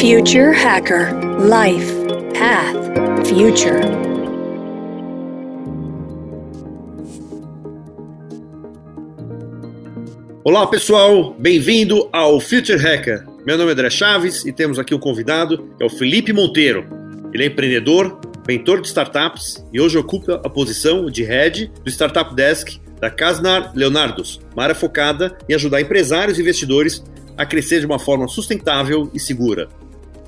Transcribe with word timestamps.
Future 0.00 0.52
Hacker 0.52 1.12
Life 1.40 1.92
Path 2.32 3.26
Future. 3.26 3.80
Olá 10.44 10.68
pessoal, 10.68 11.34
bem-vindo 11.36 12.08
ao 12.12 12.38
Future 12.38 12.78
Hacker. 12.78 13.26
Meu 13.44 13.58
nome 13.58 13.70
é 13.70 13.72
André 13.72 13.90
Chaves 13.90 14.44
e 14.46 14.52
temos 14.52 14.78
aqui 14.78 14.94
um 14.94 15.00
convidado, 15.00 15.68
é 15.80 15.84
o 15.84 15.90
Felipe 15.90 16.32
Monteiro. 16.32 16.86
Ele 17.34 17.42
é 17.42 17.46
empreendedor, 17.46 18.20
mentor 18.46 18.80
de 18.80 18.86
startups 18.86 19.66
e 19.72 19.80
hoje 19.80 19.98
ocupa 19.98 20.40
a 20.44 20.48
posição 20.48 21.06
de 21.06 21.24
head 21.24 21.72
do 21.82 21.90
Startup 21.90 22.32
Desk 22.36 22.80
da 23.00 23.10
Casnar 23.10 23.72
Leonardos, 23.74 24.40
uma 24.54 24.62
área 24.62 24.76
focada 24.76 25.36
em 25.48 25.54
ajudar 25.54 25.80
empresários 25.80 26.38
e 26.38 26.42
investidores 26.42 27.02
a 27.36 27.44
crescer 27.44 27.80
de 27.80 27.86
uma 27.86 27.98
forma 27.98 28.28
sustentável 28.28 29.10
e 29.12 29.18
segura. 29.18 29.68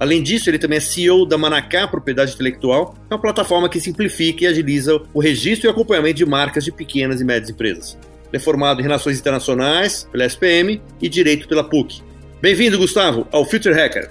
Além 0.00 0.22
disso, 0.22 0.48
ele 0.48 0.58
também 0.58 0.78
é 0.78 0.80
CEO 0.80 1.26
da 1.26 1.36
Manacá 1.36 1.86
Propriedade 1.86 2.32
Intelectual, 2.32 2.94
uma 3.10 3.20
plataforma 3.20 3.68
que 3.68 3.78
simplifica 3.78 4.44
e 4.44 4.46
agiliza 4.46 4.98
o 5.12 5.20
registro 5.20 5.68
e 5.68 5.70
acompanhamento 5.70 6.14
de 6.14 6.24
marcas 6.24 6.64
de 6.64 6.72
pequenas 6.72 7.20
e 7.20 7.24
médias 7.24 7.50
empresas. 7.50 7.98
Ele 8.28 8.38
é 8.38 8.38
formado 8.38 8.80
em 8.80 8.82
Relações 8.82 9.20
Internacionais 9.20 10.08
pela 10.10 10.24
SPM 10.24 10.80
e 11.02 11.06
Direito 11.06 11.46
pela 11.46 11.62
PUC. 11.62 12.02
Bem-vindo, 12.40 12.78
Gustavo, 12.78 13.26
ao 13.30 13.44
Future 13.44 13.74
Hacker. 13.74 14.10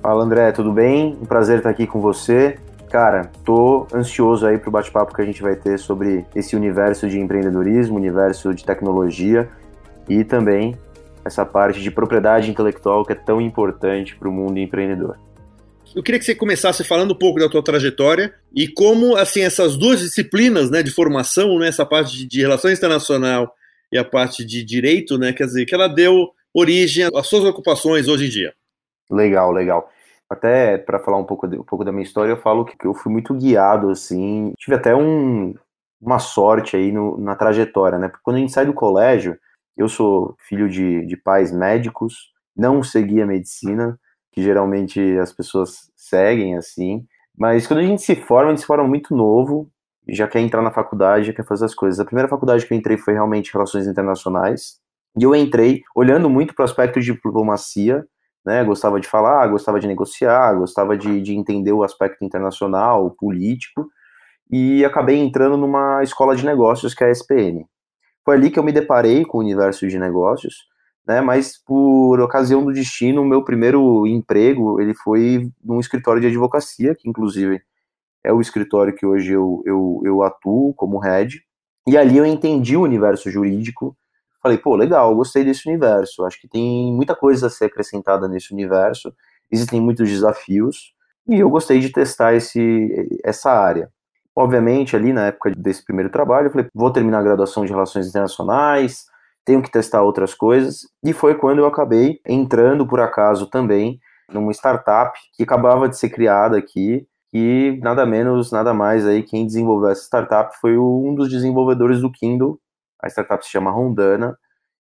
Fala, 0.00 0.24
André, 0.24 0.50
tudo 0.50 0.72
bem? 0.72 1.18
Um 1.20 1.26
prazer 1.26 1.58
estar 1.58 1.68
aqui 1.68 1.86
com 1.86 2.00
você. 2.00 2.56
Cara, 2.90 3.30
tô 3.44 3.86
ansioso 3.92 4.46
aí 4.46 4.56
pro 4.56 4.70
bate-papo 4.70 5.14
que 5.14 5.20
a 5.20 5.26
gente 5.26 5.42
vai 5.42 5.56
ter 5.56 5.78
sobre 5.78 6.24
esse 6.34 6.56
universo 6.56 7.06
de 7.06 7.20
empreendedorismo, 7.20 7.96
universo 7.96 8.54
de 8.54 8.64
tecnologia 8.64 9.46
e 10.08 10.24
também 10.24 10.74
essa 11.28 11.46
parte 11.46 11.80
de 11.80 11.90
propriedade 11.90 12.50
intelectual 12.50 13.04
que 13.04 13.12
é 13.12 13.16
tão 13.16 13.40
importante 13.40 14.16
para 14.16 14.28
o 14.28 14.32
mundo 14.32 14.58
empreendedor. 14.58 15.16
Eu 15.94 16.02
queria 16.02 16.18
que 16.18 16.24
você 16.24 16.34
começasse 16.34 16.84
falando 16.84 17.12
um 17.12 17.18
pouco 17.18 17.38
da 17.38 17.48
tua 17.48 17.62
trajetória 17.62 18.34
e 18.54 18.68
como 18.68 19.16
assim 19.16 19.42
essas 19.42 19.76
duas 19.76 20.00
disciplinas, 20.00 20.70
né, 20.70 20.82
de 20.82 20.90
formação, 20.90 21.58
né, 21.58 21.68
essa 21.68 21.86
parte 21.86 22.26
de 22.26 22.40
relações 22.40 22.76
internacional 22.76 23.54
e 23.90 23.96
a 23.96 24.04
parte 24.04 24.44
de 24.44 24.62
direito, 24.64 25.16
né, 25.16 25.32
quer 25.32 25.44
dizer, 25.44 25.64
que 25.64 25.74
ela 25.74 25.88
deu 25.88 26.30
origem 26.52 27.08
às 27.14 27.26
suas 27.26 27.44
ocupações 27.44 28.08
hoje 28.08 28.26
em 28.26 28.28
dia. 28.28 28.52
Legal, 29.10 29.52
legal. 29.52 29.90
Até 30.28 30.76
para 30.76 30.98
falar 30.98 31.16
um 31.16 31.24
pouco, 31.24 31.46
de, 31.46 31.58
um 31.58 31.64
pouco 31.64 31.84
da 31.84 31.92
minha 31.92 32.04
história, 32.04 32.32
eu 32.32 32.36
falo 32.36 32.66
que 32.66 32.86
eu 32.86 32.92
fui 32.92 33.10
muito 33.10 33.32
guiado, 33.32 33.88
assim, 33.90 34.52
tive 34.58 34.76
até 34.76 34.94
um, 34.94 35.54
uma 36.00 36.18
sorte 36.18 36.76
aí 36.76 36.92
no, 36.92 37.16
na 37.18 37.34
trajetória, 37.34 37.98
né? 37.98 38.08
Porque 38.08 38.22
quando 38.22 38.36
a 38.36 38.40
gente 38.40 38.52
sai 38.52 38.66
do 38.66 38.74
colégio, 38.74 39.38
eu 39.78 39.88
sou 39.88 40.34
filho 40.48 40.68
de, 40.68 41.06
de 41.06 41.16
pais 41.16 41.52
médicos, 41.52 42.32
não 42.56 42.82
segui 42.82 43.22
a 43.22 43.26
medicina, 43.26 43.98
que 44.32 44.42
geralmente 44.42 45.00
as 45.18 45.32
pessoas 45.32 45.90
seguem 45.96 46.56
assim, 46.56 47.06
mas 47.36 47.66
quando 47.66 47.80
a 47.80 47.84
gente 47.84 48.02
se 48.02 48.16
forma, 48.16 48.48
a 48.48 48.50
gente 48.50 48.62
se 48.62 48.66
forma 48.66 48.86
muito 48.86 49.14
novo, 49.14 49.70
já 50.08 50.26
quer 50.26 50.40
entrar 50.40 50.60
na 50.60 50.72
faculdade, 50.72 51.26
já 51.26 51.32
quer 51.32 51.46
fazer 51.46 51.66
as 51.66 51.74
coisas. 51.74 52.00
A 52.00 52.04
primeira 52.04 52.28
faculdade 52.28 52.66
que 52.66 52.74
eu 52.74 52.76
entrei 52.76 52.98
foi 52.98 53.14
realmente 53.14 53.52
Relações 53.52 53.86
Internacionais, 53.86 54.80
e 55.16 55.22
eu 55.22 55.34
entrei 55.34 55.82
olhando 55.94 56.28
muito 56.28 56.54
para 56.54 56.64
o 56.64 56.64
aspecto 56.64 57.00
de 57.00 57.12
diplomacia, 57.12 58.04
né? 58.44 58.64
Gostava 58.64 58.98
de 58.98 59.06
falar, 59.06 59.46
gostava 59.46 59.78
de 59.78 59.86
negociar, 59.86 60.54
gostava 60.54 60.96
de, 60.96 61.20
de 61.20 61.34
entender 61.34 61.72
o 61.72 61.82
aspecto 61.84 62.24
internacional, 62.24 63.10
político, 63.12 63.88
e 64.50 64.84
acabei 64.84 65.18
entrando 65.18 65.56
numa 65.56 66.02
escola 66.02 66.34
de 66.34 66.44
negócios 66.44 66.94
que 66.94 67.04
é 67.04 67.08
a 67.08 67.10
SPN. 67.10 67.66
Foi 68.28 68.36
ali 68.36 68.50
que 68.50 68.58
eu 68.58 68.62
me 68.62 68.72
deparei 68.72 69.24
com 69.24 69.38
o 69.38 69.40
universo 69.40 69.88
de 69.88 69.98
negócios, 69.98 70.66
né? 71.06 71.22
Mas 71.22 71.56
por 71.56 72.20
ocasião 72.20 72.62
do 72.62 72.74
destino, 72.74 73.22
o 73.22 73.24
meu 73.24 73.42
primeiro 73.42 74.06
emprego 74.06 74.78
ele 74.82 74.92
foi 74.92 75.50
num 75.64 75.80
escritório 75.80 76.20
de 76.20 76.26
advocacia, 76.26 76.94
que 76.94 77.08
inclusive 77.08 77.58
é 78.22 78.30
o 78.30 78.38
escritório 78.38 78.94
que 78.94 79.06
hoje 79.06 79.32
eu, 79.32 79.62
eu, 79.64 80.02
eu 80.04 80.22
atuo 80.22 80.74
como 80.74 80.98
head. 80.98 81.42
E 81.86 81.96
ali 81.96 82.18
eu 82.18 82.26
entendi 82.26 82.76
o 82.76 82.82
universo 82.82 83.30
jurídico. 83.30 83.96
Falei, 84.42 84.58
pô, 84.58 84.76
legal, 84.76 85.16
gostei 85.16 85.42
desse 85.42 85.66
universo. 85.66 86.22
Acho 86.26 86.38
que 86.38 86.48
tem 86.48 86.92
muita 86.92 87.16
coisa 87.16 87.46
a 87.46 87.50
ser 87.50 87.64
acrescentada 87.64 88.28
nesse 88.28 88.52
universo. 88.52 89.10
Existem 89.50 89.80
muitos 89.80 90.06
desafios. 90.06 90.92
E 91.26 91.36
eu 91.36 91.48
gostei 91.48 91.80
de 91.80 91.88
testar 91.88 92.34
esse, 92.34 93.08
essa 93.24 93.50
área. 93.50 93.90
Obviamente, 94.40 94.94
ali 94.94 95.12
na 95.12 95.26
época 95.26 95.50
desse 95.50 95.84
primeiro 95.84 96.12
trabalho, 96.12 96.46
eu 96.46 96.52
falei, 96.52 96.68
vou 96.72 96.92
terminar 96.92 97.18
a 97.18 97.22
graduação 97.24 97.64
de 97.64 97.72
Relações 97.72 98.06
Internacionais, 98.06 99.06
tenho 99.44 99.60
que 99.60 99.68
testar 99.68 100.02
outras 100.02 100.32
coisas, 100.32 100.86
e 101.04 101.12
foi 101.12 101.34
quando 101.34 101.58
eu 101.58 101.66
acabei 101.66 102.20
entrando, 102.24 102.86
por 102.86 103.00
acaso, 103.00 103.50
também 103.50 103.98
numa 104.32 104.52
startup 104.52 105.18
que 105.34 105.42
acabava 105.42 105.88
de 105.88 105.98
ser 105.98 106.10
criada 106.10 106.56
aqui, 106.56 107.04
e 107.34 107.80
nada 107.82 108.06
menos, 108.06 108.52
nada 108.52 108.72
mais 108.72 109.04
aí, 109.04 109.24
quem 109.24 109.44
desenvolveu 109.44 109.88
essa 109.88 110.04
startup 110.04 110.56
foi 110.60 110.78
um 110.78 111.16
dos 111.16 111.28
desenvolvedores 111.28 112.00
do 112.00 112.12
Kindle, 112.12 112.60
a 113.02 113.08
startup 113.08 113.44
se 113.44 113.50
chama 113.50 113.72
Rondana, 113.72 114.38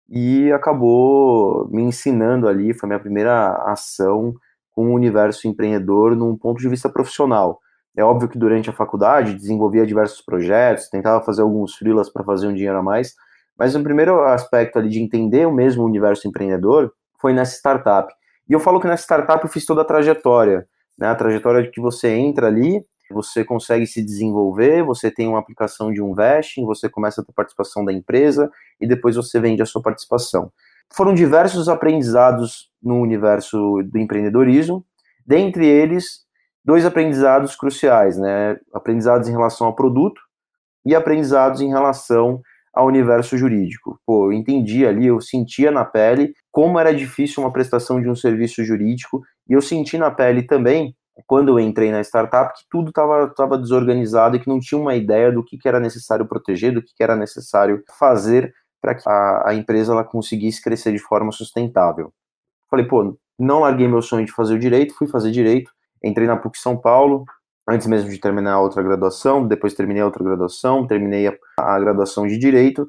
e 0.10 0.52
acabou 0.52 1.66
me 1.72 1.82
ensinando 1.82 2.50
ali, 2.50 2.74
foi 2.74 2.88
minha 2.88 3.00
primeira 3.00 3.54
ação 3.72 4.34
com 4.72 4.88
o 4.88 4.94
universo 4.94 5.48
empreendedor 5.48 6.14
num 6.14 6.36
ponto 6.36 6.60
de 6.60 6.68
vista 6.68 6.90
profissional. 6.90 7.62
É 7.98 8.04
óbvio 8.04 8.28
que 8.28 8.38
durante 8.38 8.70
a 8.70 8.74
faculdade 8.74 9.34
desenvolvia 9.34 9.86
diversos 9.86 10.22
projetos, 10.22 10.90
tentava 10.90 11.24
fazer 11.24 11.42
alguns 11.42 11.76
freelas 11.76 12.10
para 12.10 12.24
fazer 12.24 12.48
um 12.48 12.54
dinheiro 12.54 12.78
a 12.78 12.84
mais, 12.84 13.14
mas 13.58 13.74
o 13.74 13.82
primeiro 13.82 14.22
aspecto 14.24 14.78
ali 14.78 14.90
de 14.90 15.00
entender 15.00 15.48
o 15.48 15.52
mesmo 15.52 15.84
universo 15.84 16.28
empreendedor 16.28 16.92
foi 17.22 17.32
nessa 17.34 17.56
startup. 17.56 18.14
E 18.50 18.54
eu 18.54 18.60
falo 18.60 18.82
que 18.82 18.88
nessa 18.88 19.04
startup 19.04 19.44
eu 19.44 19.50
fiz 19.50 19.66
toda 19.66 19.82
a 19.82 19.86
trajetória, 19.86 20.68
né? 20.98 21.08
A 21.08 21.16
trajetória 21.16 21.64
de 21.64 21.72
que 21.72 21.80
você 21.80 22.10
entra 22.10 22.48
ali, 22.48 22.86
você 23.12 23.46
consegue 23.46 23.88
se 23.88 24.04
desenvolver, 24.04 24.84
você 24.84 25.10
tem 25.10 25.28
uma 25.28 25.40
aplicação 25.40 25.92
de 25.92 26.02
um 26.02 26.14
vesting, 26.14 26.66
você 26.66 26.90
começa 26.90 27.22
a 27.22 27.24
ter 27.24 27.34
participação 27.34 27.86
da 27.86 27.94
empresa 27.94 28.50
e 28.82 28.88
depois 28.88 29.16
você 29.16 29.40
vende 29.40 29.62
a 29.62 29.66
sua 29.66 29.82
participação. 29.82 30.52
Foram 30.94 31.14
diversos 31.14 31.70
aprendizados 31.70 32.70
no 32.82 33.00
universo 33.00 33.82
do 33.84 33.98
empreendedorismo, 33.98 34.86
dentre 35.26 35.66
eles 35.66 36.25
dois 36.66 36.86
aprendizados 36.86 37.56
cruciais, 37.56 38.18
né? 38.18 38.58
Aprendizados 38.74 39.30
em 39.30 39.32
relação 39.32 39.68
ao 39.68 39.76
produto 39.76 40.20
e 40.84 40.96
aprendizados 40.96 41.62
em 41.62 41.70
relação 41.70 42.42
ao 42.74 42.88
universo 42.88 43.38
jurídico. 43.38 44.00
Pô, 44.06 44.26
eu 44.26 44.34
entendi 44.34 44.86
ali, 44.86 45.08
eu 45.08 45.22
sentia 45.22 45.72
na 45.72 45.86
pele 45.86 46.34
como 46.52 46.80
era 46.80 46.94
difícil 46.94 47.42
uma 47.44 47.54
prestação 47.54 48.02
de 48.02 48.10
um 48.10 48.16
serviço 48.16 48.64
jurídico 48.66 49.22
e 49.48 49.54
eu 49.54 49.62
senti 49.62 49.98
na 49.98 50.12
pele 50.12 50.44
também, 50.44 50.94
quando 51.26 51.50
eu 51.50 51.60
entrei 51.60 51.92
na 51.92 52.02
startup, 52.02 52.54
que 52.54 52.66
tudo 52.70 52.90
estava 52.90 53.58
desorganizado 53.58 54.36
e 54.36 54.40
que 54.40 54.50
não 54.50 54.60
tinha 54.60 54.80
uma 54.80 54.96
ideia 54.96 55.32
do 55.32 55.44
que, 55.44 55.58
que 55.58 55.68
era 55.68 55.80
necessário 55.80 56.28
proteger, 56.28 56.74
do 56.74 56.82
que, 56.82 56.94
que 56.94 57.04
era 57.04 57.16
necessário 57.16 57.82
fazer 57.98 58.54
para 58.82 58.96
que 58.96 59.08
a, 59.08 59.50
a 59.50 59.54
empresa 59.54 59.94
ela 59.94 60.04
conseguisse 60.04 60.62
crescer 60.62 60.92
de 60.92 61.00
forma 61.00 61.32
sustentável. 61.32 62.12
Falei, 62.70 62.86
pô, 62.86 63.18
não 63.40 63.62
larguei 63.62 63.88
meu 63.88 64.02
sonho 64.02 64.26
de 64.26 64.32
fazer 64.32 64.56
o 64.56 64.60
direito, 64.60 64.96
fui 64.96 65.08
fazer 65.08 65.32
direito, 65.32 65.72
entrei 66.06 66.28
na 66.28 66.38
PUC 66.38 66.58
São 66.58 66.78
Paulo, 66.78 67.26
antes 67.68 67.88
mesmo 67.88 68.10
de 68.10 68.20
terminar 68.20 68.54
a 68.54 68.62
outra 68.62 68.84
graduação, 68.84 69.46
depois 69.48 69.74
terminei 69.74 70.04
a 70.04 70.06
outra 70.06 70.24
graduação, 70.24 70.86
terminei 70.86 71.28
a, 71.28 71.34
a 71.60 71.80
graduação 71.80 72.28
de 72.28 72.38
Direito, 72.38 72.88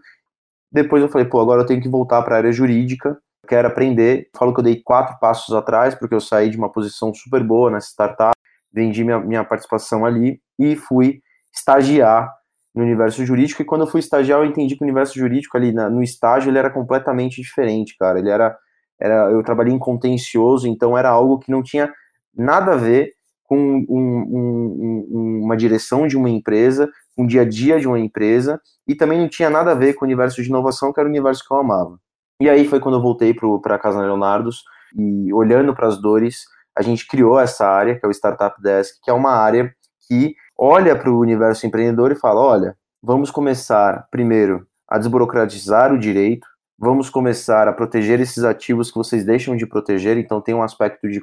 depois 0.70 1.02
eu 1.02 1.08
falei, 1.08 1.26
pô, 1.26 1.40
agora 1.40 1.62
eu 1.62 1.66
tenho 1.66 1.80
que 1.80 1.88
voltar 1.88 2.22
para 2.22 2.34
a 2.34 2.38
área 2.38 2.52
jurídica, 2.52 3.18
quero 3.48 3.68
aprender, 3.68 4.28
falo 4.36 4.52
que 4.52 4.60
eu 4.60 4.64
dei 4.64 4.82
quatro 4.82 5.18
passos 5.18 5.54
atrás, 5.54 5.94
porque 5.94 6.14
eu 6.14 6.20
saí 6.20 6.50
de 6.50 6.58
uma 6.58 6.70
posição 6.70 7.14
super 7.14 7.42
boa 7.42 7.70
nessa 7.70 7.88
startup, 7.88 8.34
vendi 8.72 9.02
minha, 9.02 9.18
minha 9.18 9.44
participação 9.44 10.04
ali 10.04 10.38
e 10.58 10.76
fui 10.76 11.20
estagiar 11.54 12.30
no 12.74 12.82
universo 12.82 13.24
jurídico, 13.24 13.62
e 13.62 13.64
quando 13.64 13.82
eu 13.82 13.86
fui 13.86 14.00
estagiar 14.00 14.40
eu 14.40 14.44
entendi 14.44 14.76
que 14.76 14.82
o 14.82 14.86
universo 14.86 15.18
jurídico 15.18 15.56
ali 15.56 15.72
na, 15.72 15.88
no 15.88 16.02
estágio 16.02 16.50
ele 16.50 16.58
era 16.58 16.68
completamente 16.68 17.40
diferente, 17.40 17.96
cara, 17.98 18.18
ele 18.18 18.28
era, 18.28 18.54
era, 19.00 19.30
eu 19.30 19.42
trabalhei 19.42 19.72
em 19.72 19.78
contencioso, 19.78 20.68
então 20.68 20.98
era 20.98 21.08
algo 21.08 21.38
que 21.38 21.50
não 21.50 21.62
tinha 21.62 21.90
nada 22.36 22.72
a 22.72 22.76
ver 22.76 23.12
com 23.44 23.56
um, 23.58 25.06
um, 25.08 25.40
uma 25.44 25.56
direção 25.56 26.06
de 26.06 26.16
uma 26.16 26.28
empresa, 26.28 26.90
com 27.16 27.24
o 27.24 27.26
dia 27.26 27.42
a 27.42 27.44
dia 27.44 27.78
de 27.78 27.86
uma 27.86 27.98
empresa, 27.98 28.60
e 28.86 28.94
também 28.94 29.20
não 29.20 29.28
tinha 29.28 29.48
nada 29.48 29.72
a 29.72 29.74
ver 29.74 29.94
com 29.94 30.04
o 30.04 30.08
universo 30.08 30.42
de 30.42 30.48
inovação, 30.48 30.92
que 30.92 31.00
era 31.00 31.08
o 31.08 31.10
universo 31.10 31.44
que 31.46 31.52
eu 31.52 31.58
amava. 31.58 31.98
E 32.40 32.50
aí 32.50 32.66
foi 32.66 32.80
quando 32.80 32.96
eu 32.96 33.02
voltei 33.02 33.34
para 33.62 33.76
a 33.76 33.78
Casa 33.78 34.00
Leonardos, 34.00 34.64
e 34.96 35.32
olhando 35.32 35.74
para 35.74 35.86
as 35.86 36.00
dores, 36.00 36.44
a 36.76 36.82
gente 36.82 37.06
criou 37.06 37.38
essa 37.38 37.66
área, 37.66 37.98
que 37.98 38.04
é 38.04 38.08
o 38.08 38.12
Startup 38.12 38.60
Desk, 38.60 38.98
que 39.02 39.10
é 39.10 39.14
uma 39.14 39.30
área 39.30 39.74
que 40.06 40.34
olha 40.58 40.96
para 40.96 41.10
o 41.10 41.18
universo 41.18 41.66
empreendedor 41.66 42.12
e 42.12 42.16
fala: 42.16 42.40
olha, 42.40 42.76
vamos 43.02 43.30
começar 43.30 44.06
primeiro 44.10 44.66
a 44.88 44.98
desburocratizar 44.98 45.92
o 45.92 45.98
direito, 45.98 46.46
vamos 46.78 47.08
começar 47.08 47.68
a 47.68 47.72
proteger 47.72 48.20
esses 48.20 48.44
ativos 48.44 48.90
que 48.90 48.98
vocês 48.98 49.24
deixam 49.24 49.56
de 49.56 49.66
proteger, 49.66 50.18
então 50.18 50.40
tem 50.40 50.54
um 50.54 50.62
aspecto 50.62 51.08
de 51.08 51.20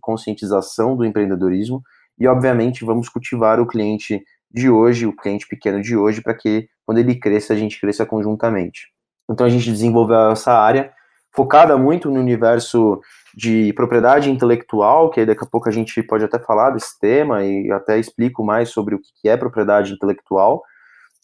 conscientização 0.00 0.96
do 0.96 1.04
empreendedorismo. 1.04 1.82
E 2.18 2.26
obviamente 2.26 2.84
vamos 2.84 3.08
cultivar 3.08 3.60
o 3.60 3.66
cliente 3.66 4.22
de 4.50 4.70
hoje, 4.70 5.06
o 5.06 5.14
cliente 5.14 5.46
pequeno 5.46 5.82
de 5.82 5.96
hoje, 5.96 6.22
para 6.22 6.34
que 6.34 6.68
quando 6.86 6.98
ele 6.98 7.14
cresça, 7.14 7.52
a 7.52 7.56
gente 7.56 7.78
cresça 7.80 8.06
conjuntamente. 8.06 8.88
Então 9.30 9.44
a 9.44 9.50
gente 9.50 9.70
desenvolveu 9.70 10.30
essa 10.30 10.52
área 10.52 10.92
focada 11.34 11.76
muito 11.76 12.10
no 12.10 12.18
universo 12.18 12.98
de 13.34 13.70
propriedade 13.74 14.30
intelectual, 14.30 15.10
que 15.10 15.26
daqui 15.26 15.44
a 15.44 15.48
pouco 15.48 15.68
a 15.68 15.72
gente 15.72 16.02
pode 16.02 16.24
até 16.24 16.38
falar 16.38 16.70
desse 16.70 16.98
tema 16.98 17.44
e 17.44 17.70
até 17.70 17.98
explico 17.98 18.42
mais 18.42 18.70
sobre 18.70 18.94
o 18.94 18.98
que 18.98 19.28
é 19.28 19.36
propriedade 19.36 19.92
intelectual, 19.92 20.62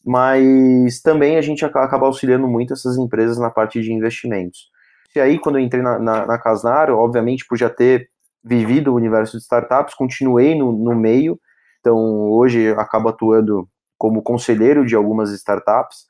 mas 0.05 1.01
também 1.01 1.37
a 1.37 1.43
gente 1.43 1.65
acaba 1.65 2.07
auxiliando 2.07 2.49
muito 2.49 2.73
essas 2.73 2.97
empresas 2.97 3.39
na 3.39 3.51
parte 3.51 3.81
de 3.81 3.93
investimentos. 3.93 4.71
E 5.15 5.21
aí, 5.21 5.39
quando 5.39 5.59
eu 5.59 5.65
entrei 5.65 5.83
na, 5.83 5.99
na, 5.99 6.27
na 6.27 6.39
Casnar, 6.39 6.91
obviamente 6.91 7.47
por 7.47 7.57
já 7.59 7.69
ter 7.69 8.09
vivido 8.43 8.93
o 8.93 8.97
universo 8.97 9.37
de 9.37 9.43
startups, 9.43 9.95
continuei 9.95 10.55
no, 10.55 10.73
no 10.73 10.95
meio, 10.95 11.39
então 11.81 11.97
hoje 12.31 12.71
acabo 12.77 13.09
atuando 13.09 13.69
como 13.97 14.23
conselheiro 14.23 14.85
de 14.85 14.97
algumas 14.97 15.31
startups, 15.31 16.07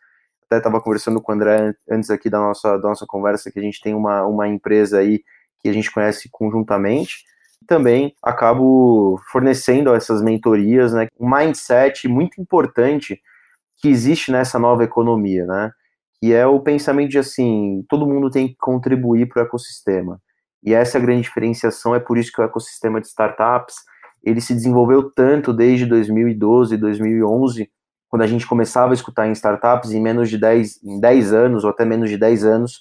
até 0.46 0.58
estava 0.58 0.80
conversando 0.80 1.20
com 1.20 1.32
o 1.32 1.34
André 1.34 1.74
antes 1.90 2.10
aqui 2.10 2.30
da 2.30 2.38
nossa, 2.38 2.78
da 2.78 2.88
nossa 2.88 3.04
conversa, 3.06 3.50
que 3.50 3.58
a 3.58 3.62
gente 3.62 3.80
tem 3.80 3.94
uma, 3.94 4.24
uma 4.24 4.48
empresa 4.48 4.98
aí 4.98 5.22
que 5.60 5.68
a 5.68 5.72
gente 5.72 5.90
conhece 5.90 6.28
conjuntamente, 6.30 7.24
também 7.66 8.14
acabo 8.22 9.20
fornecendo 9.30 9.94
essas 9.94 10.22
mentorias, 10.22 10.92
né, 10.92 11.06
um 11.18 11.28
mindset 11.28 12.08
muito 12.08 12.40
importante 12.40 13.20
que 13.82 13.88
existe 13.88 14.30
nessa 14.30 14.60
nova 14.60 14.84
economia, 14.84 15.44
né, 15.44 15.72
que 16.20 16.32
é 16.32 16.46
o 16.46 16.60
pensamento 16.60 17.10
de 17.10 17.18
assim, 17.18 17.84
todo 17.88 18.06
mundo 18.06 18.30
tem 18.30 18.46
que 18.46 18.56
contribuir 18.56 19.28
para 19.28 19.42
o 19.42 19.44
ecossistema. 19.44 20.20
E 20.64 20.72
essa 20.72 20.96
é 20.96 21.00
a 21.00 21.04
grande 21.04 21.22
diferenciação, 21.22 21.92
é 21.92 21.98
por 21.98 22.16
isso 22.16 22.30
que 22.30 22.40
o 22.40 22.44
ecossistema 22.44 23.00
de 23.00 23.08
startups, 23.08 23.74
ele 24.22 24.40
se 24.40 24.54
desenvolveu 24.54 25.10
tanto 25.10 25.52
desde 25.52 25.84
2012, 25.84 26.76
2011, 26.76 27.68
quando 28.08 28.22
a 28.22 28.26
gente 28.26 28.46
começava 28.46 28.92
a 28.92 28.94
escutar 28.94 29.26
em 29.26 29.32
startups, 29.32 29.90
em 29.90 30.00
menos 30.00 30.30
de 30.30 30.38
10, 30.38 30.84
em 30.84 31.00
10 31.00 31.32
anos, 31.32 31.64
ou 31.64 31.70
até 31.70 31.84
menos 31.84 32.08
de 32.08 32.16
10 32.16 32.44
anos, 32.44 32.80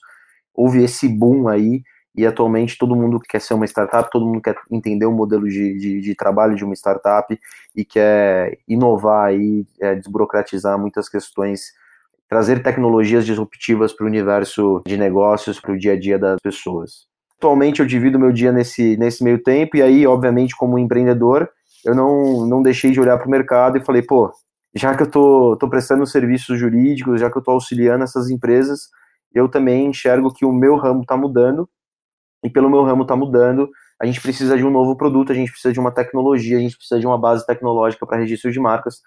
houve 0.54 0.84
esse 0.84 1.08
boom 1.08 1.48
aí, 1.48 1.82
e 2.16 2.26
atualmente 2.26 2.78
todo 2.78 2.96
mundo 2.96 3.20
quer 3.20 3.40
ser 3.40 3.54
uma 3.54 3.66
startup, 3.66 4.10
todo 4.12 4.26
mundo 4.26 4.42
quer 4.42 4.56
entender 4.70 5.06
o 5.06 5.12
modelo 5.12 5.48
de, 5.48 5.78
de, 5.78 6.02
de 6.02 6.16
trabalho 6.16 6.56
de 6.56 6.64
uma 6.64 6.74
startup 6.74 7.38
e 7.76 7.86
quer 7.86 8.58
inovar 8.68 9.34
e 9.34 9.66
é, 9.80 9.96
desburocratizar 9.96 10.78
muitas 10.78 11.08
questões, 11.08 11.72
trazer 12.28 12.62
tecnologias 12.62 13.26
disruptivas 13.26 13.94
para 13.94 14.04
o 14.04 14.08
universo 14.08 14.82
de 14.86 14.98
negócios, 14.98 15.60
para 15.60 15.72
o 15.72 15.78
dia 15.78 15.94
a 15.94 16.00
dia 16.00 16.20
das 16.20 16.40
pessoas. 16.42 17.08
Atualmente 17.38 17.80
eu 17.80 17.86
divido 17.86 18.20
meu 18.20 18.32
dia 18.32 18.52
nesse, 18.52 18.98
nesse 18.98 19.24
meio 19.24 19.42
tempo, 19.42 19.78
e 19.78 19.82
aí, 19.82 20.06
obviamente, 20.06 20.56
como 20.56 20.78
empreendedor, 20.78 21.50
eu 21.84 21.96
não, 21.96 22.46
não 22.46 22.62
deixei 22.62 22.92
de 22.92 23.00
olhar 23.00 23.18
para 23.18 23.28
o 23.28 23.32
mercado 23.32 23.78
e 23.78 23.84
falei, 23.84 24.02
pô, 24.02 24.32
já 24.76 24.96
que 24.96 25.04
eu 25.04 25.10
tô, 25.10 25.58
tô 25.58 25.70
prestando 25.70 26.06
serviços 26.06 26.60
jurídicos, 26.60 27.20
já 27.20 27.32
que 27.32 27.38
eu 27.38 27.42
tô 27.42 27.52
auxiliando 27.52 28.04
essas 28.04 28.30
empresas, 28.30 28.90
eu 29.34 29.50
também 29.50 29.88
enxergo 29.88 30.34
que 30.34 30.46
o 30.46 30.52
meu 30.52 30.76
ramo 30.76 31.02
está 31.02 31.18
mudando, 31.18 31.68
e 32.44 32.50
pelo 32.50 32.70
meu 32.70 32.84
ramo 32.84 33.04
está 33.04 33.16
mudando, 33.16 33.70
a 34.02 34.06
gente 34.06 34.20
precisa 34.20 34.58
de 34.58 34.66
um 34.66 34.72
novo 34.72 34.96
produto, 34.96 35.32
a 35.32 35.36
gente 35.36 35.52
precisa 35.52 35.72
de 35.72 35.80
uma 35.80 35.92
tecnologia, 35.92 36.58
a 36.58 36.62
gente 36.62 36.76
precisa 36.76 37.00
de 37.00 37.06
uma 37.06 37.18
base 37.18 37.46
tecnológica 37.46 38.06
para 38.06 38.18
registro 38.18 38.52
de 38.52 38.60
marcas. 38.60 39.02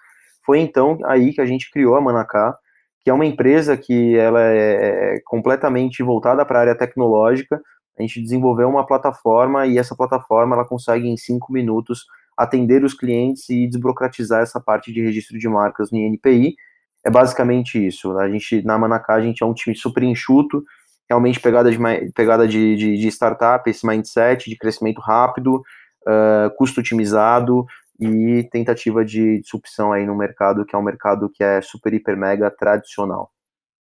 Foi 0.45 0.59
então 0.59 0.97
aí 1.05 1.33
que 1.33 1.41
a 1.41 1.45
gente 1.45 1.69
criou 1.69 1.95
a 1.95 2.01
Manacá, 2.01 2.57
que 3.03 3.09
é 3.09 3.13
uma 3.13 3.25
empresa 3.25 3.75
que 3.75 4.15
ela 4.17 4.41
é, 4.41 5.15
é 5.15 5.19
completamente 5.25 6.01
voltada 6.01 6.45
para 6.45 6.59
a 6.59 6.61
área 6.61 6.75
tecnológica. 6.75 7.61
A 7.97 8.01
gente 8.01 8.21
desenvolveu 8.21 8.69
uma 8.69 8.85
plataforma 8.85 9.67
e 9.67 9.77
essa 9.77 9.95
plataforma 9.95 10.55
ela 10.55 10.65
consegue 10.65 11.07
em 11.07 11.17
cinco 11.17 11.51
minutos 11.51 12.05
atender 12.37 12.83
os 12.83 12.93
clientes 12.93 13.49
e 13.49 13.67
desburocratizar 13.67 14.41
essa 14.41 14.59
parte 14.59 14.91
de 14.91 15.01
registro 15.01 15.37
de 15.37 15.47
marcas 15.47 15.91
no 15.91 15.97
INPI. 15.97 16.55
É 17.03 17.09
basicamente 17.09 17.85
isso. 17.85 18.17
A 18.17 18.29
gente, 18.29 18.63
na 18.63 18.77
Manacá, 18.77 19.15
a 19.15 19.21
gente 19.21 19.43
é 19.43 19.45
um 19.45 19.53
time 19.53 19.75
super 19.75 20.03
enxuto, 20.03 20.63
realmente 21.09 21.39
pegada 21.39 21.71
de, 21.71 21.77
pegada 22.13 22.47
de, 22.47 22.75
de, 22.75 22.97
de 22.97 23.07
startup, 23.07 23.69
esse 23.69 23.85
mindset 23.85 24.49
de 24.49 24.57
crescimento 24.57 24.99
rápido, 24.99 25.55
uh, 25.57 26.55
custo 26.57 26.79
otimizado 26.79 27.65
e 27.99 28.47
tentativa 28.51 29.05
de 29.05 29.39
disrupção 29.39 29.93
aí 29.93 30.05
no 30.05 30.15
mercado, 30.15 30.65
que 30.65 30.75
é 30.75 30.79
um 30.79 30.83
mercado 30.83 31.29
que 31.29 31.43
é 31.43 31.61
super, 31.61 31.93
hiper, 31.93 32.17
mega 32.17 32.49
tradicional. 32.51 33.31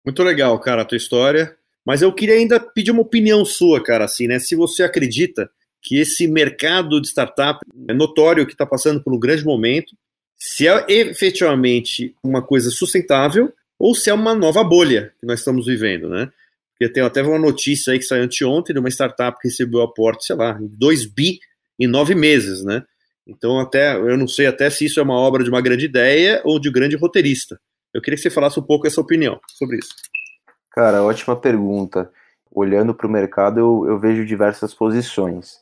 Muito 0.04 0.22
legal, 0.22 0.58
cara, 0.58 0.82
a 0.82 0.84
tua 0.84 0.96
história. 0.96 1.54
Mas 1.84 2.02
eu 2.02 2.12
queria 2.12 2.34
ainda 2.34 2.60
pedir 2.60 2.90
uma 2.90 3.02
opinião 3.02 3.44
sua, 3.44 3.82
cara, 3.82 4.04
assim, 4.04 4.26
né? 4.26 4.38
Se 4.38 4.54
você 4.54 4.82
acredita 4.82 5.50
que 5.82 5.98
esse 5.98 6.26
mercado 6.26 7.00
de 7.00 7.08
startup 7.08 7.60
é 7.88 7.94
notório 7.94 8.46
que 8.46 8.52
está 8.52 8.66
passando 8.66 9.02
por 9.02 9.12
um 9.12 9.18
grande 9.18 9.44
momento, 9.44 9.96
se 10.36 10.68
é 10.68 10.84
efetivamente 10.88 12.14
uma 12.22 12.42
coisa 12.42 12.70
sustentável 12.70 13.52
ou 13.78 13.94
se 13.94 14.10
é 14.10 14.14
uma 14.14 14.34
nova 14.34 14.62
bolha 14.62 15.12
que 15.18 15.26
nós 15.26 15.38
estamos 15.38 15.66
vivendo, 15.66 16.08
né? 16.08 16.30
Porque 16.78 16.92
tem 16.92 17.02
até 17.02 17.22
uma 17.22 17.38
notícia 17.38 17.92
aí 17.92 17.98
que 17.98 18.04
saiu 18.04 18.22
anteontem 18.22 18.72
de 18.72 18.78
uma 18.78 18.88
startup 18.88 19.36
que 19.40 19.48
recebeu 19.48 19.82
aporte, 19.82 20.24
sei 20.26 20.36
lá, 20.36 20.56
2 20.60 21.06
bi 21.06 21.40
em 21.78 21.86
nove 21.86 22.14
meses, 22.14 22.64
né? 22.64 22.84
Então, 23.26 23.58
até 23.58 23.96
eu 23.96 24.16
não 24.16 24.28
sei 24.28 24.46
até 24.46 24.70
se 24.70 24.84
isso 24.84 25.00
é 25.00 25.02
uma 25.02 25.18
obra 25.18 25.42
de 25.42 25.50
uma 25.50 25.60
grande 25.60 25.84
ideia 25.84 26.40
ou 26.44 26.60
de 26.60 26.68
um 26.68 26.72
grande 26.72 26.96
roteirista. 26.96 27.60
Eu 27.92 28.00
queria 28.00 28.16
que 28.16 28.22
você 28.22 28.30
falasse 28.30 28.58
um 28.58 28.62
pouco 28.62 28.86
essa 28.86 29.00
opinião 29.00 29.38
sobre 29.58 29.78
isso. 29.78 29.94
Cara, 30.70 31.02
ótima 31.02 31.34
pergunta. 31.36 32.10
Olhando 32.50 32.94
para 32.94 33.06
o 33.06 33.10
mercado, 33.10 33.58
eu, 33.58 33.84
eu 33.88 33.98
vejo 33.98 34.24
diversas 34.24 34.72
posições 34.72 35.58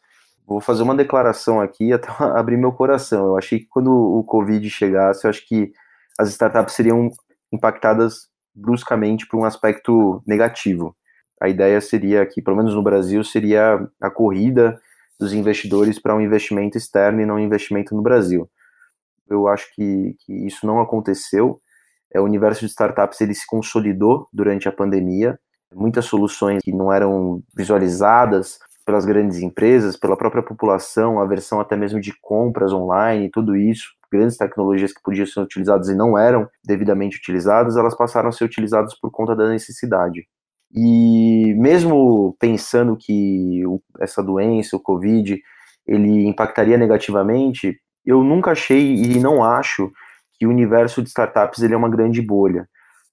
vou 0.47 0.61
fazer 0.61 0.83
uma 0.83 0.95
declaração 0.95 1.61
aqui 1.61 1.93
até 1.93 2.09
abrir 2.19 2.57
meu 2.57 2.73
coração. 2.73 3.27
Eu 3.27 3.37
achei 3.37 3.61
que 3.61 3.67
quando 3.67 3.91
o 3.91 4.23
Covid 4.23 4.69
chegasse, 4.71 5.27
eu 5.27 5.31
acho 5.31 5.47
que 5.47 5.73
as 6.19 6.31
startups 6.31 6.75
seriam 6.75 7.11
impactadas 7.53 8.29
bruscamente 8.55 9.27
por 9.27 9.39
um 9.39 9.45
aspecto 9.45 10.23
negativo. 10.27 10.97
A 11.41 11.49
ideia 11.49 11.81
seria 11.81 12.25
que, 12.25 12.41
pelo 12.41 12.57
menos 12.57 12.75
no 12.75 12.83
Brasil, 12.83 13.23
seria 13.23 13.87
a 14.01 14.11
corrida 14.11 14.81
dos 15.19 15.33
investidores 15.33 15.99
para 15.99 16.15
um 16.15 16.21
investimento 16.21 16.77
externo 16.77 17.21
e 17.21 17.27
não 17.27 17.37
um 17.37 17.41
investimento 17.41 17.95
no 17.95 18.03
Brasil. 18.03 18.49
Eu 19.29 19.49
acho 19.49 19.67
que, 19.75 20.15
que 20.21 20.47
isso 20.47 20.67
não 20.67 20.81
aconteceu. 20.81 21.61
É, 22.13 22.21
o 22.21 22.25
universo 22.25 22.61
de 22.61 22.71
startups 22.71 23.21
ele 23.21 23.35
se 23.35 23.47
consolidou 23.47 24.29
durante 24.33 24.69
a 24.69 24.73
pandemia. 24.73 25.39
Muitas 25.75 26.05
soluções 26.05 26.63
que 26.63 26.73
não 26.73 26.93
eram 26.93 27.43
visualizadas 27.55 28.59
pelas 28.87 29.05
grandes 29.05 29.39
empresas, 29.39 29.97
pela 29.97 30.17
própria 30.17 30.43
população, 30.43 31.21
a 31.21 31.27
versão 31.27 31.61
até 31.61 31.77
mesmo 31.77 32.01
de 32.01 32.13
compras 32.23 32.73
online, 32.73 33.31
tudo 33.31 33.57
isso, 33.57 33.89
grandes 34.11 34.37
tecnologias 34.37 34.93
que 34.93 35.03
podiam 35.03 35.27
ser 35.27 35.41
utilizadas 35.41 35.89
e 35.89 35.95
não 35.95 36.17
eram 36.17 36.49
devidamente 36.65 37.19
utilizadas, 37.19 37.77
elas 37.77 37.97
passaram 37.97 38.29
a 38.29 38.33
ser 38.33 38.45
utilizadas 38.45 38.99
por 38.99 39.11
conta 39.11 39.35
da 39.35 39.49
necessidade. 39.49 40.29
E 40.75 41.55
mesmo 41.55 42.37
pensando 42.39 42.97
que 42.97 43.63
essa 44.01 44.23
doença, 44.23 44.77
o 44.77 44.81
Covid, 44.81 45.41
ele 45.87 46.27
impactaria 46.27 46.77
negativamente, 46.77 47.79
eu 48.05 48.23
nunca 48.23 48.53
achei 48.53 48.95
e 48.95 49.19
não 49.19 49.43
acho 49.43 49.91
que 50.39 50.47
o 50.47 50.51
universo 50.51 51.03
de 51.03 51.09
startups 51.09 51.63
ele 51.63 51.75
é 51.75 51.77
uma 51.77 51.89
grande 51.89 52.21
bolha. 52.21 52.69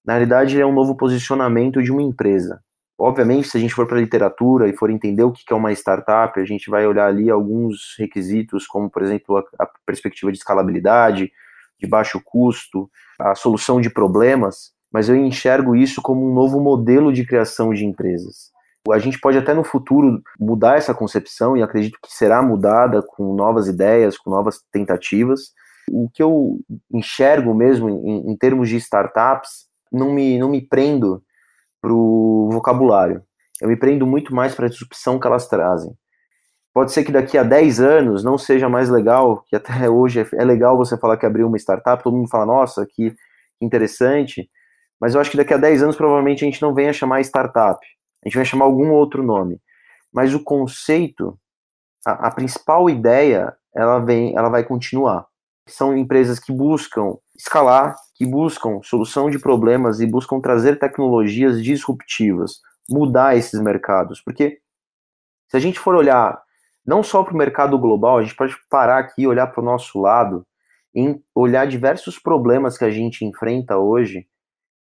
Na 0.05 0.13
realidade, 0.13 0.55
ele 0.55 0.63
é 0.63 0.65
um 0.65 0.73
novo 0.73 0.95
posicionamento 0.97 1.81
de 1.81 1.91
uma 1.91 2.01
empresa. 2.01 2.59
Obviamente, 2.97 3.47
se 3.47 3.57
a 3.57 3.59
gente 3.59 3.73
for 3.73 3.87
para 3.87 3.97
a 3.97 4.01
literatura 4.01 4.67
e 4.67 4.75
for 4.75 4.89
entender 4.89 5.23
o 5.23 5.31
que 5.31 5.51
é 5.51 5.55
uma 5.55 5.71
startup, 5.71 6.39
a 6.39 6.45
gente 6.45 6.69
vai 6.69 6.85
olhar 6.85 7.07
ali 7.07 7.29
alguns 7.29 7.95
requisitos, 7.97 8.67
como, 8.67 8.89
por 8.89 9.01
exemplo, 9.01 9.37
a, 9.37 9.63
a 9.63 9.69
perspectiva 9.85 10.31
de 10.31 10.37
escalabilidade, 10.37 11.31
de 11.79 11.87
baixo 11.87 12.21
custo, 12.23 12.89
a 13.19 13.33
solução 13.35 13.81
de 13.81 13.89
problemas, 13.89 14.72
mas 14.93 15.09
eu 15.09 15.15
enxergo 15.15 15.75
isso 15.75 16.01
como 16.01 16.29
um 16.29 16.33
novo 16.33 16.61
modelo 16.61 17.11
de 17.11 17.25
criação 17.25 17.73
de 17.73 17.83
empresas. 17.83 18.53
A 18.91 18.99
gente 18.99 19.19
pode 19.19 19.37
até 19.37 19.53
no 19.53 19.63
futuro 19.63 20.21
mudar 20.39 20.77
essa 20.77 20.93
concepção 20.93 21.57
e 21.57 21.63
acredito 21.63 21.97
que 22.01 22.13
será 22.13 22.43
mudada 22.43 23.01
com 23.01 23.33
novas 23.33 23.67
ideias, 23.67 24.17
com 24.17 24.29
novas 24.29 24.61
tentativas. 24.71 25.51
O 25.89 26.09
que 26.13 26.21
eu 26.21 26.59
enxergo 26.93 27.55
mesmo 27.55 27.89
em, 27.89 28.31
em 28.31 28.37
termos 28.37 28.69
de 28.69 28.75
startups, 28.75 29.67
não 29.91 30.13
me, 30.13 30.37
não 30.37 30.49
me 30.49 30.61
prendo 30.61 31.23
para 31.81 31.93
o 31.93 32.49
vocabulário. 32.51 33.23
Eu 33.61 33.69
me 33.69 33.77
prendo 33.77 34.05
muito 34.05 34.35
mais 34.35 34.53
para 34.53 34.67
a 34.67 34.69
disrupção 34.69 35.19
que 35.19 35.25
elas 35.25 35.47
trazem. 35.47 35.91
Pode 36.73 36.91
ser 36.91 37.03
que 37.03 37.11
daqui 37.11 37.37
a 37.37 37.43
10 37.43 37.79
anos 37.79 38.23
não 38.23 38.37
seja 38.37 38.67
mais 38.67 38.89
legal, 38.89 39.43
que 39.47 39.55
até 39.55 39.89
hoje 39.89 40.21
é, 40.21 40.27
é 40.33 40.43
legal 40.43 40.75
você 40.77 40.97
falar 40.97 41.17
que 41.17 41.25
abriu 41.25 41.47
uma 41.47 41.57
startup, 41.57 42.03
todo 42.03 42.17
mundo 42.17 42.29
fala, 42.29 42.45
nossa, 42.45 42.85
que 42.85 43.15
interessante, 43.61 44.49
mas 45.03 45.13
eu 45.13 45.19
acho 45.19 45.31
que 45.31 45.35
daqui 45.35 45.53
a 45.53 45.57
10 45.57 45.83
anos 45.83 45.97
provavelmente 45.97 46.45
a 46.45 46.47
gente 46.47 46.61
não 46.61 46.73
venha 46.73 46.93
chamar 46.93 47.19
startup, 47.19 47.77
a 48.23 48.29
gente 48.29 48.37
vai 48.37 48.45
chamar 48.45 48.63
algum 48.63 48.89
outro 48.91 49.21
nome. 49.21 49.59
Mas 50.13 50.33
o 50.33 50.41
conceito, 50.41 51.37
a, 52.05 52.27
a 52.27 52.31
principal 52.31 52.89
ideia, 52.89 53.53
ela 53.75 53.99
vem, 53.99 54.33
ela 54.33 54.47
vai 54.47 54.63
continuar. 54.63 55.27
São 55.67 55.97
empresas 55.97 56.39
que 56.39 56.53
buscam 56.53 57.17
escalar, 57.37 57.97
que 58.15 58.25
buscam 58.25 58.79
solução 58.81 59.29
de 59.29 59.37
problemas 59.37 59.99
e 59.99 60.07
buscam 60.07 60.39
trazer 60.39 60.79
tecnologias 60.79 61.61
disruptivas, 61.61 62.61
mudar 62.89 63.35
esses 63.35 63.59
mercados. 63.59 64.21
Porque 64.21 64.59
se 65.49 65.57
a 65.57 65.59
gente 65.59 65.79
for 65.79 65.95
olhar 65.95 66.41
não 66.85 67.03
só 67.03 67.23
para 67.23 67.33
o 67.33 67.37
mercado 67.37 67.77
global, 67.77 68.19
a 68.19 68.21
gente 68.21 68.37
pode 68.37 68.55
parar 68.69 68.99
aqui 68.99 69.27
olhar 69.27 69.47
para 69.47 69.61
o 69.61 69.65
nosso 69.65 69.99
lado, 69.99 70.47
em 70.95 71.21
olhar 71.35 71.67
diversos 71.67 72.17
problemas 72.17 72.77
que 72.77 72.85
a 72.85 72.89
gente 72.89 73.25
enfrenta 73.25 73.77
hoje, 73.77 74.25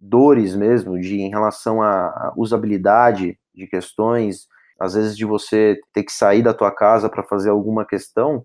dores 0.01 0.55
mesmo, 0.55 0.99
de 1.01 1.21
em 1.21 1.31
relação 1.31 1.83
à 1.83 2.33
usabilidade 2.37 3.39
de 3.55 3.67
questões, 3.67 4.47
às 4.79 4.95
vezes 4.95 5.17
de 5.17 5.25
você 5.25 5.81
ter 5.93 6.03
que 6.03 6.13
sair 6.13 6.43
da 6.43 6.53
tua 6.53 6.71
casa 6.71 7.09
para 7.09 7.23
fazer 7.23 7.51
alguma 7.51 7.87
questão, 7.87 8.45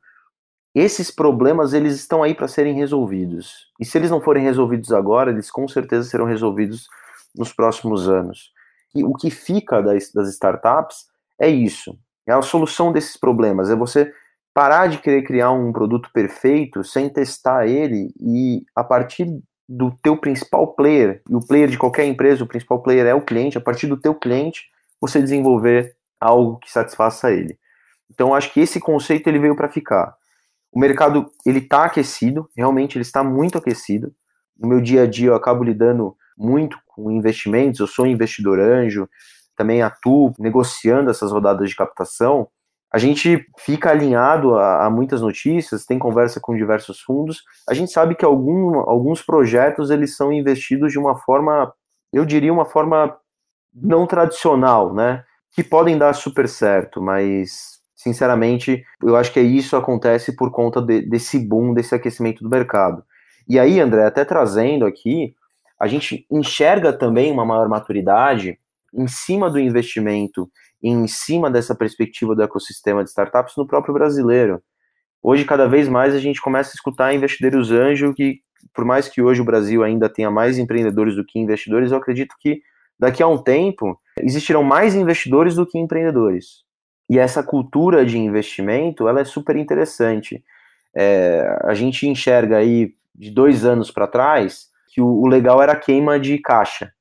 esses 0.74 1.12
problemas 1.12 1.74
eles 1.74 1.96
estão 1.96 2.24
aí 2.24 2.34
para 2.34 2.48
serem 2.48 2.76
resolvidos. 2.76 3.70
E 3.80 3.86
se 3.86 3.98
eles 3.98 4.10
não 4.10 4.22
forem 4.22 4.44
resolvidos 4.44 4.94
agora, 4.94 5.30
eles 5.30 5.52
com 5.52 5.68
certeza 5.68 6.10
serão 6.10 6.26
resolvidos 6.26 6.88
nos 7.36 7.52
próximos 7.52 8.08
anos. 8.08 8.52
E 8.96 9.04
o 9.04 9.14
que 9.14 9.30
fica 9.30 9.82
das, 9.82 10.12
das 10.14 10.30
startups 10.30 11.08
é 11.40 11.50
isso, 11.50 11.98
é 12.26 12.32
a 12.32 12.42
solução 12.42 12.92
desses 12.92 13.18
problemas, 13.18 13.70
é 13.70 13.76
você 13.76 14.14
parar 14.54 14.88
de 14.88 15.00
querer 15.00 15.24
criar 15.24 15.52
um 15.52 15.72
produto 15.72 16.10
perfeito 16.14 16.84
sem 16.84 17.10
testar 17.10 17.68
ele 17.68 18.14
e 18.20 18.64
a 18.76 18.84
partir 18.84 19.28
do 19.74 19.90
teu 20.04 20.18
principal 20.18 20.68
player, 20.74 21.22
e 21.30 21.34
o 21.34 21.40
player 21.40 21.70
de 21.70 21.78
qualquer 21.78 22.06
empresa, 22.06 22.44
o 22.44 22.48
principal 22.48 22.84
player 22.84 23.06
é 23.06 23.16
o 23.16 23.22
cliente, 23.22 23.58
a 23.58 23.62
partir 23.62 23.88
do 23.88 23.96
teu 23.96 24.14
cliente, 24.14 24.66
você 25.00 25.22
desenvolver 25.22 25.96
algo 26.20 26.60
que 26.60 26.70
satisfaça 26.70 27.32
ele. 27.32 27.58
Então 28.10 28.36
acho 28.36 28.54
que 28.54 28.60
esse 28.60 28.82
conceito 28.82 29.28
ele 29.28 29.40
veio 29.40 29.56
para 29.56 29.70
ficar. 29.70 30.14
O 30.74 30.80
mercado 30.80 31.32
ele 31.46 31.60
está 31.60 31.86
aquecido, 31.86 32.50
realmente 32.56 32.98
ele 32.98 33.04
está 33.04 33.24
muito 33.24 33.58
aquecido. 33.58 34.14
No 34.60 34.68
meu 34.68 34.82
dia 34.82 35.04
a 35.04 35.08
dia 35.08 35.30
eu 35.30 35.36
acabo 35.36 35.64
lidando 35.64 36.18
muito 36.38 36.78
com 36.86 37.10
investimentos, 37.10 37.80
eu 37.80 37.88
sou 37.88 38.06
investidor 38.06 38.60
anjo, 38.60 39.08
também 39.56 39.82
atuo 39.82 40.34
negociando 40.38 41.10
essas 41.10 41.32
rodadas 41.32 41.70
de 41.70 41.76
captação. 41.78 42.50
A 42.94 42.98
gente 42.98 43.46
fica 43.58 43.90
alinhado 43.90 44.56
a, 44.56 44.86
a 44.86 44.90
muitas 44.90 45.22
notícias, 45.22 45.86
tem 45.86 45.98
conversa 45.98 46.40
com 46.42 46.56
diversos 46.56 47.00
fundos. 47.00 47.44
A 47.68 47.74
gente 47.74 47.92
sabe 47.92 48.16
que 48.16 48.26
algum, 48.26 48.80
alguns 48.80 49.22
projetos 49.22 49.90
eles 49.90 50.16
são 50.16 50.32
investidos 50.34 50.92
de 50.92 51.00
uma 51.00 51.18
forma, 51.18 51.74
eu 52.12 52.26
diria 52.26 52.52
uma 52.52 52.66
forma 52.66 53.18
não 53.74 54.06
tradicional, 54.06 54.94
né? 54.94 55.24
Que 55.54 55.64
podem 55.64 55.98
dar 55.98 56.14
super 56.14 56.48
certo, 56.50 57.02
mas 57.02 57.82
sinceramente, 57.96 58.84
eu 59.02 59.16
acho 59.16 59.32
que 59.32 59.40
isso 59.40 59.78
acontece 59.78 60.36
por 60.36 60.52
conta 60.52 60.82
de, 60.82 61.02
desse 61.04 61.38
boom, 61.40 61.74
desse 61.74 61.94
aquecimento 61.94 62.44
do 62.44 62.50
mercado. 62.50 63.04
E 63.48 63.60
aí, 63.60 63.80
André, 63.80 64.06
até 64.06 64.26
trazendo 64.26 64.86
aqui, 64.86 65.36
a 65.80 65.88
gente 65.88 66.26
enxerga 66.30 66.92
também 66.92 67.32
uma 67.32 67.46
maior 67.46 67.70
maturidade 67.70 68.58
em 68.94 69.08
cima 69.08 69.50
do 69.50 69.60
investimento, 69.60 70.50
em 70.82 71.08
cima 71.08 71.50
dessa 71.50 71.76
perspectiva 71.76 72.36
do 72.36 72.44
ecossistema 72.44 73.04
de 73.04 73.10
startups 73.10 73.56
no 73.58 73.68
próprio 73.68 73.94
brasileiro. 73.94 74.62
Hoje, 75.22 75.46
cada 75.46 75.68
vez 75.68 75.88
mais, 75.88 76.16
a 76.16 76.20
gente 76.20 76.42
começa 76.42 76.72
a 76.72 76.76
escutar 76.76 77.14
investidores 77.14 77.70
anjo 77.70 78.14
que, 78.14 78.40
por 78.74 78.84
mais 78.84 79.08
que 79.08 79.22
hoje 79.22 79.42
o 79.42 79.46
Brasil 79.46 79.84
ainda 79.84 80.10
tenha 80.10 80.32
mais 80.32 80.58
empreendedores 80.58 81.16
do 81.16 81.26
que 81.26 81.40
investidores, 81.40 81.92
eu 81.92 81.98
acredito 81.98 82.36
que 82.40 82.62
daqui 82.98 83.22
a 83.22 83.28
um 83.28 83.38
tempo 83.38 84.00
existirão 84.20 84.64
mais 84.64 84.96
investidores 84.96 85.56
do 85.56 85.66
que 85.66 85.78
empreendedores. 85.78 86.64
E 87.10 87.20
essa 87.20 87.44
cultura 87.44 88.06
de 88.06 88.18
investimento, 88.18 89.08
ela 89.08 89.20
é 89.20 89.26
super 89.26 89.56
interessante. 89.56 90.44
É, 90.96 91.60
a 91.64 91.74
gente 91.74 92.08
enxerga 92.08 92.58
aí 92.58 92.94
de 93.14 93.30
dois 93.30 93.66
anos 93.66 93.92
para 93.92 94.08
trás 94.08 94.68
que 94.94 95.02
o, 95.02 95.08
o, 95.08 95.28
legal 95.28 95.62
era 95.62 95.74
a 95.74 95.80
queima 95.80 96.20
de 96.20 96.38
caixa, 96.38 96.92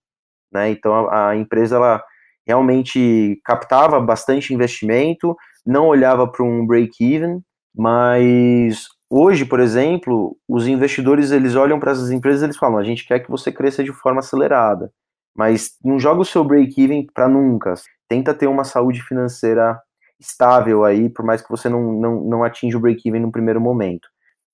né? 0.52 0.70
Então 0.70 1.08
a, 1.08 1.30
a 1.30 1.36
empresa 1.36 1.76
ela 1.76 2.02
realmente 2.46 3.40
captava 3.44 4.00
bastante 4.00 4.54
investimento, 4.54 5.36
não 5.66 5.88
olhava 5.88 6.26
para 6.26 6.44
um 6.44 6.66
break-even, 6.66 7.40
mas 7.74 8.86
hoje, 9.08 9.44
por 9.44 9.60
exemplo, 9.60 10.36
os 10.48 10.66
investidores 10.66 11.30
eles 11.30 11.54
olham 11.54 11.78
para 11.78 11.92
essas 11.92 12.10
empresas 12.10 12.42
e 12.42 12.44
eles 12.46 12.56
falam: 12.56 12.78
a 12.78 12.84
gente 12.84 13.06
quer 13.06 13.20
que 13.20 13.30
você 13.30 13.52
cresça 13.52 13.84
de 13.84 13.92
forma 13.92 14.20
acelerada, 14.20 14.92
mas 15.36 15.72
não 15.84 15.98
joga 15.98 16.20
o 16.20 16.24
seu 16.24 16.44
break-even 16.44 17.06
para 17.14 17.28
nunca. 17.28 17.74
Tenta 18.08 18.34
ter 18.34 18.46
uma 18.46 18.64
saúde 18.64 19.02
financeira 19.02 19.78
estável 20.18 20.84
aí, 20.84 21.08
por 21.08 21.24
mais 21.24 21.40
que 21.40 21.48
você 21.48 21.68
não, 21.68 21.92
não, 21.92 22.24
não 22.24 22.44
atinja 22.44 22.76
o 22.76 22.80
break-even 22.80 23.22
no 23.22 23.32
primeiro 23.32 23.60
momento. 23.60 24.08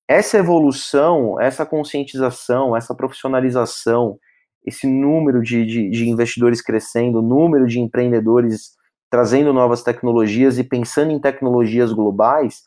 Essa 0.08 0.38
evolução, 0.38 1.40
essa 1.40 1.66
conscientização, 1.66 2.76
essa 2.76 2.94
profissionalização, 2.94 4.18
esse 4.66 4.86
número 4.86 5.40
de, 5.40 5.64
de, 5.64 5.88
de 5.88 6.08
investidores 6.08 6.60
crescendo, 6.60 7.20
o 7.20 7.22
número 7.22 7.66
de 7.66 7.78
empreendedores 7.78 8.74
trazendo 9.08 9.52
novas 9.52 9.82
tecnologias 9.82 10.58
e 10.58 10.64
pensando 10.64 11.12
em 11.12 11.20
tecnologias 11.20 11.92
globais, 11.92 12.62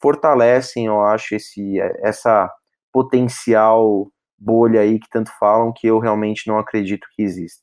fortalecem, 0.00 0.86
eu 0.86 1.00
acho, 1.02 1.34
esse, 1.34 1.78
essa 2.02 2.50
potencial 2.92 4.08
bolha 4.38 4.80
aí 4.80 4.98
que 4.98 5.08
tanto 5.10 5.30
falam 5.38 5.72
que 5.72 5.86
eu 5.86 5.98
realmente 5.98 6.46
não 6.46 6.58
acredito 6.58 7.06
que 7.14 7.22
exista. 7.22 7.62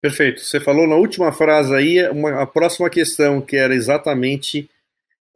Perfeito. 0.00 0.40
Você 0.40 0.60
falou 0.60 0.86
na 0.86 0.96
última 0.96 1.32
frase 1.32 1.74
aí 1.74 2.08
uma, 2.08 2.42
a 2.42 2.46
próxima 2.46 2.88
questão, 2.88 3.40
que 3.40 3.56
era 3.56 3.74
exatamente 3.74 4.68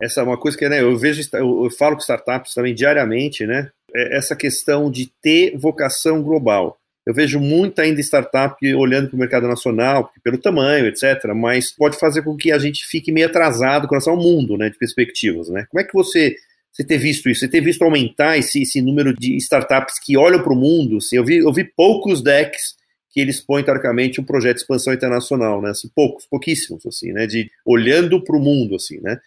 essa 0.01 0.23
uma 0.23 0.37
coisa 0.37 0.59
que 0.59 0.69
né, 0.69 0.83
eu 0.83 0.97
vejo, 0.97 1.23
eu, 1.33 1.71
falo 1.71 1.97
com 1.97 2.03
startups 2.03 2.55
também 2.55 2.75
diariamente, 2.75 3.47
né? 3.47 3.71
É 3.95 4.17
essa 4.17 4.35
questão 4.35 4.91
de 4.91 5.13
ter 5.21 5.57
vocação 5.57 6.23
global. 6.23 6.79
Eu 7.07 7.13
vejo 7.13 7.41
muita 7.41 7.83
ainda 7.83 8.01
startup 8.01 8.57
olhando 8.75 9.09
para 9.09 9.17
o 9.17 9.19
mercado 9.19 9.49
nacional, 9.49 10.13
pelo 10.23 10.39
tamanho, 10.39 10.87
etc., 10.87 11.33
mas 11.35 11.73
pode 11.73 11.99
fazer 11.99 12.23
com 12.23 12.37
que 12.37 12.53
a 12.53 12.59
gente 12.59 12.85
fique 12.87 13.11
meio 13.11 13.27
atrasado 13.27 13.89
com 13.89 13.95
relação 13.95 14.15
ao 14.15 14.21
mundo, 14.21 14.57
né, 14.57 14.71
de 14.71 14.79
perspectivas, 14.79 15.49
né? 15.49 15.67
Como 15.69 15.81
é 15.81 15.85
que 15.85 15.93
você 15.93 16.37
você 16.73 16.85
ter 16.85 16.97
visto 16.97 17.29
isso, 17.29 17.41
você 17.41 17.49
ter 17.49 17.61
visto 17.61 17.83
aumentar 17.83 18.39
esse, 18.39 18.63
esse 18.63 18.81
número 18.81 19.15
de 19.15 19.37
startups 19.37 19.99
que 20.03 20.17
olham 20.17 20.43
para 20.43 20.55
o 20.55 20.57
mundo? 20.57 20.97
Assim, 20.97 21.17
eu, 21.17 21.25
vi, 21.25 21.37
eu 21.37 21.53
vi 21.53 21.65
poucos 21.65 22.23
decks 22.23 22.77
que 23.11 23.21
eles 23.21 23.41
põem, 23.41 23.63
teoricamente, 23.63 24.21
um 24.21 24.25
projeto 24.25 24.55
de 24.57 24.63
expansão 24.63 24.95
internacional, 24.95 25.61
né? 25.61 25.71
Assim, 25.71 25.91
poucos, 25.95 26.25
pouquíssimos, 26.25 26.87
assim, 26.87 27.13
né? 27.13 27.27
De 27.27 27.51
olhando 27.67 28.25
para 28.25 28.35
o 28.35 28.41
mundo, 28.41 28.75
assim, 28.77 28.99
né? 29.03 29.21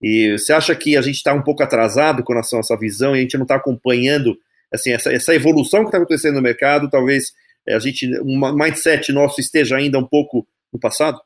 E 0.00 0.38
você 0.38 0.52
acha 0.52 0.74
que 0.76 0.96
a 0.96 1.02
gente 1.02 1.16
está 1.16 1.34
um 1.34 1.42
pouco 1.42 1.62
atrasado 1.62 2.22
com 2.22 2.32
relação 2.32 2.58
a 2.58 2.60
essa 2.60 2.78
visão 2.78 3.16
e 3.16 3.18
a 3.18 3.22
gente 3.22 3.36
não 3.36 3.42
está 3.42 3.56
acompanhando, 3.56 4.38
assim, 4.72 4.92
essa, 4.92 5.12
essa 5.12 5.34
evolução 5.34 5.80
que 5.80 5.86
está 5.86 5.98
acontecendo 5.98 6.36
no 6.36 6.42
mercado? 6.42 6.90
Talvez 6.90 7.32
eh, 7.66 7.74
a 7.74 7.78
gente, 7.78 8.08
um 8.20 8.38
mindset 8.54 9.12
nosso 9.12 9.40
esteja 9.40 9.76
ainda 9.76 9.98
um 9.98 10.06
pouco 10.06 10.46
no 10.72 10.80
passado? 10.80 11.20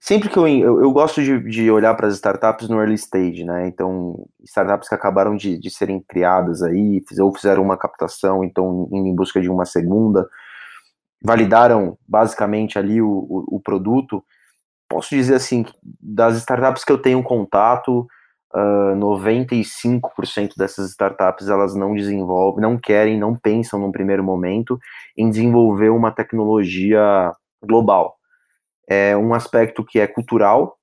Sempre 0.00 0.28
que 0.28 0.38
eu, 0.38 0.46
eu, 0.46 0.80
eu 0.80 0.92
gosto 0.92 1.22
de, 1.22 1.38
de 1.50 1.70
olhar 1.70 1.92
para 1.94 2.06
as 2.06 2.14
startups 2.14 2.68
no 2.68 2.80
early 2.80 2.94
stage, 2.94 3.42
né? 3.44 3.66
Então, 3.66 4.28
startups 4.44 4.88
que 4.88 4.94
acabaram 4.94 5.36
de, 5.36 5.58
de 5.58 5.70
serem 5.70 6.00
criadas 6.00 6.62
aí, 6.62 7.02
ou 7.18 7.34
fizeram 7.34 7.62
uma 7.64 7.76
captação, 7.76 8.44
então 8.44 8.88
em 8.92 9.14
busca 9.14 9.40
de 9.40 9.50
uma 9.50 9.64
segunda, 9.64 10.28
validaram 11.20 11.98
basicamente 12.06 12.78
ali 12.78 13.02
o, 13.02 13.08
o, 13.08 13.56
o, 13.56 13.60
produto. 13.60 14.24
Posso 14.88 15.10
dizer 15.10 15.34
assim, 15.34 15.66
das 16.00 16.36
startups 16.36 16.84
que 16.84 16.92
eu 16.92 16.98
tenho 16.98 17.22
contato, 17.22 18.06
uh, 18.54 18.96
95% 18.96 20.52
dessas 20.56 20.90
startups 20.90 21.48
elas 21.48 21.74
não 21.74 21.94
desenvolvem, 21.94 22.62
não 22.62 22.78
querem, 22.78 23.18
não 23.18 23.34
pensam 23.34 23.80
num 23.80 23.92
primeiro 23.92 24.22
momento 24.22 24.78
em 25.16 25.30
desenvolver 25.30 25.90
uma 25.90 26.10
tecnologia 26.10 27.32
global. 27.62 28.16
É 28.88 29.16
um 29.16 29.34
aspecto 29.34 29.84
que 29.84 29.98
é 29.98 30.06
cultural, 30.06 30.76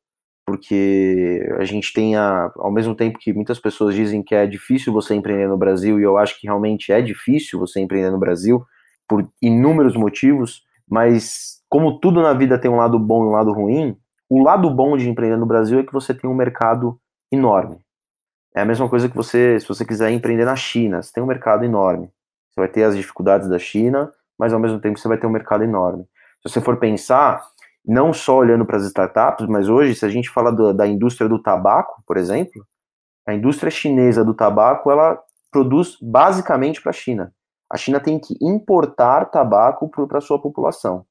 porque 0.45 1.43
a 1.57 1.65
gente 1.65 1.91
tem, 1.91 2.15
a, 2.15 2.51
ao 2.57 2.71
mesmo 2.71 2.93
tempo 2.93 3.17
que 3.17 3.33
muitas 3.33 3.59
pessoas 3.59 3.95
dizem 3.95 4.21
que 4.21 4.35
é 4.35 4.45
difícil 4.45 4.93
você 4.93 5.15
empreender 5.15 5.47
no 5.47 5.57
Brasil, 5.57 5.99
e 5.99 6.03
eu 6.03 6.17
acho 6.17 6.39
que 6.39 6.45
realmente 6.45 6.91
é 6.91 7.01
difícil 7.01 7.59
você 7.59 7.79
empreender 7.79 8.11
no 8.11 8.19
Brasil, 8.19 8.63
por 9.07 9.27
inúmeros 9.41 9.95
motivos, 9.95 10.63
mas 10.87 11.61
como 11.67 11.99
tudo 11.99 12.21
na 12.21 12.33
vida 12.33 12.59
tem 12.59 12.69
um 12.69 12.77
lado 12.77 12.99
bom 12.99 13.25
e 13.25 13.27
um 13.27 13.31
lado 13.31 13.51
ruim, 13.51 13.97
o 14.29 14.43
lado 14.43 14.69
bom 14.69 14.97
de 14.97 15.09
empreender 15.09 15.37
no 15.37 15.45
Brasil 15.45 15.79
é 15.79 15.83
que 15.83 15.93
você 15.93 16.13
tem 16.13 16.29
um 16.29 16.35
mercado 16.35 16.99
enorme. 17.31 17.79
É 18.55 18.61
a 18.61 18.65
mesma 18.65 18.89
coisa 18.89 19.09
que 19.09 19.15
você, 19.15 19.59
se 19.59 19.67
você 19.67 19.85
quiser 19.85 20.11
empreender 20.11 20.45
na 20.45 20.55
China, 20.55 21.01
você 21.01 21.11
tem 21.13 21.23
um 21.23 21.27
mercado 21.27 21.65
enorme. 21.65 22.09
Você 22.51 22.61
vai 22.61 22.67
ter 22.69 22.83
as 22.83 22.95
dificuldades 22.95 23.49
da 23.49 23.59
China, 23.59 24.11
mas 24.39 24.53
ao 24.53 24.59
mesmo 24.59 24.79
tempo 24.79 24.97
você 24.97 25.07
vai 25.07 25.17
ter 25.17 25.27
um 25.27 25.31
mercado 25.31 25.63
enorme. 25.63 26.03
Se 26.41 26.49
você 26.49 26.61
for 26.61 26.77
pensar, 26.77 27.45
não 27.85 28.13
só 28.13 28.37
olhando 28.37 28.65
para 28.65 28.77
as 28.77 28.85
startups, 28.85 29.47
mas 29.47 29.67
hoje, 29.67 29.95
se 29.95 30.05
a 30.05 30.09
gente 30.09 30.29
fala 30.29 30.51
do, 30.51 30.73
da 30.73 30.87
indústria 30.87 31.27
do 31.27 31.41
tabaco, 31.41 32.01
por 32.07 32.17
exemplo, 32.17 32.65
a 33.27 33.33
indústria 33.33 33.69
chinesa 33.69 34.23
do 34.23 34.33
tabaco, 34.33 34.89
ela 34.89 35.19
produz 35.51 35.97
basicamente 36.01 36.81
para 36.81 36.91
a 36.91 36.93
China 36.93 37.33
a 37.69 37.77
China 37.77 37.99
tem 37.99 38.19
que 38.19 38.37
importar 38.41 39.25
tabaco 39.25 39.89
para 39.89 40.19
a 40.19 40.21
sua 40.21 40.41
população. 40.41 41.05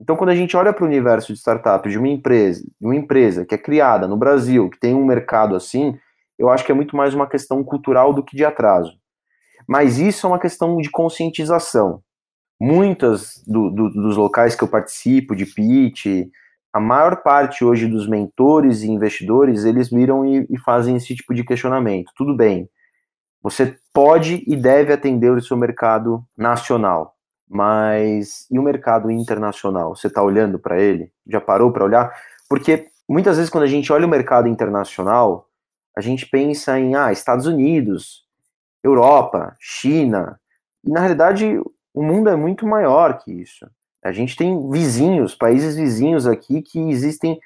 Então, 0.00 0.16
quando 0.16 0.30
a 0.30 0.34
gente 0.34 0.56
olha 0.56 0.72
para 0.72 0.84
o 0.84 0.86
universo 0.86 1.32
de 1.32 1.38
startups 1.38 1.90
de 1.90 1.98
uma 1.98 2.08
empresa, 2.08 2.62
de 2.62 2.86
uma 2.86 2.94
empresa 2.94 3.44
que 3.44 3.54
é 3.54 3.58
criada 3.58 4.06
no 4.06 4.16
Brasil, 4.16 4.70
que 4.70 4.78
tem 4.78 4.94
um 4.94 5.04
mercado 5.04 5.56
assim, 5.56 5.98
eu 6.38 6.48
acho 6.48 6.64
que 6.64 6.70
é 6.70 6.74
muito 6.74 6.96
mais 6.96 7.14
uma 7.14 7.26
questão 7.26 7.64
cultural 7.64 8.14
do 8.14 8.22
que 8.22 8.36
de 8.36 8.44
atraso. 8.44 8.96
Mas 9.66 9.98
isso 9.98 10.26
é 10.26 10.30
uma 10.30 10.38
questão 10.38 10.76
de 10.76 10.88
conscientização. 10.90 12.00
Muitas 12.60 13.42
do, 13.46 13.70
do, 13.70 13.90
dos 13.90 14.16
locais 14.16 14.54
que 14.54 14.62
eu 14.62 14.68
participo, 14.68 15.34
de 15.34 15.46
pitch, 15.46 16.06
a 16.72 16.80
maior 16.80 17.22
parte 17.22 17.64
hoje 17.64 17.86
dos 17.86 18.08
mentores 18.08 18.82
e 18.82 18.90
investidores, 18.90 19.64
eles 19.64 19.90
viram 19.90 20.24
e, 20.24 20.46
e 20.48 20.58
fazem 20.58 20.96
esse 20.96 21.14
tipo 21.14 21.34
de 21.34 21.44
questionamento. 21.44 22.12
Tudo 22.16 22.36
bem, 22.36 22.68
você 23.42 23.76
pode 23.92 24.44
e 24.46 24.56
deve 24.56 24.92
atender 24.92 25.32
o 25.32 25.40
seu 25.40 25.56
mercado 25.56 26.24
nacional, 26.36 27.14
mas 27.48 28.46
e 28.50 28.58
o 28.58 28.62
mercado 28.62 29.10
internacional? 29.10 29.96
Você 29.96 30.08
está 30.08 30.22
olhando 30.22 30.58
para 30.58 30.80
ele? 30.80 31.10
Já 31.26 31.40
parou 31.40 31.72
para 31.72 31.84
olhar? 31.84 32.12
Porque 32.48 32.88
muitas 33.08 33.36
vezes 33.36 33.50
quando 33.50 33.64
a 33.64 33.68
gente 33.68 33.92
olha 33.92 34.06
o 34.06 34.10
mercado 34.10 34.48
internacional, 34.48 35.48
a 35.96 36.00
gente 36.00 36.26
pensa 36.26 36.78
em 36.78 36.94
ah, 36.94 37.10
Estados 37.10 37.46
Unidos, 37.46 38.24
Europa, 38.82 39.56
China. 39.58 40.38
E 40.84 40.90
na 40.90 41.00
realidade, 41.00 41.60
o 41.92 42.02
mundo 42.02 42.28
é 42.28 42.36
muito 42.36 42.66
maior 42.66 43.18
que 43.18 43.32
isso. 43.32 43.68
A 44.04 44.12
gente 44.12 44.36
tem 44.36 44.70
vizinhos, 44.70 45.34
países 45.34 45.76
vizinhos 45.76 46.26
aqui 46.26 46.62
que 46.62 46.78
existem 46.90 47.38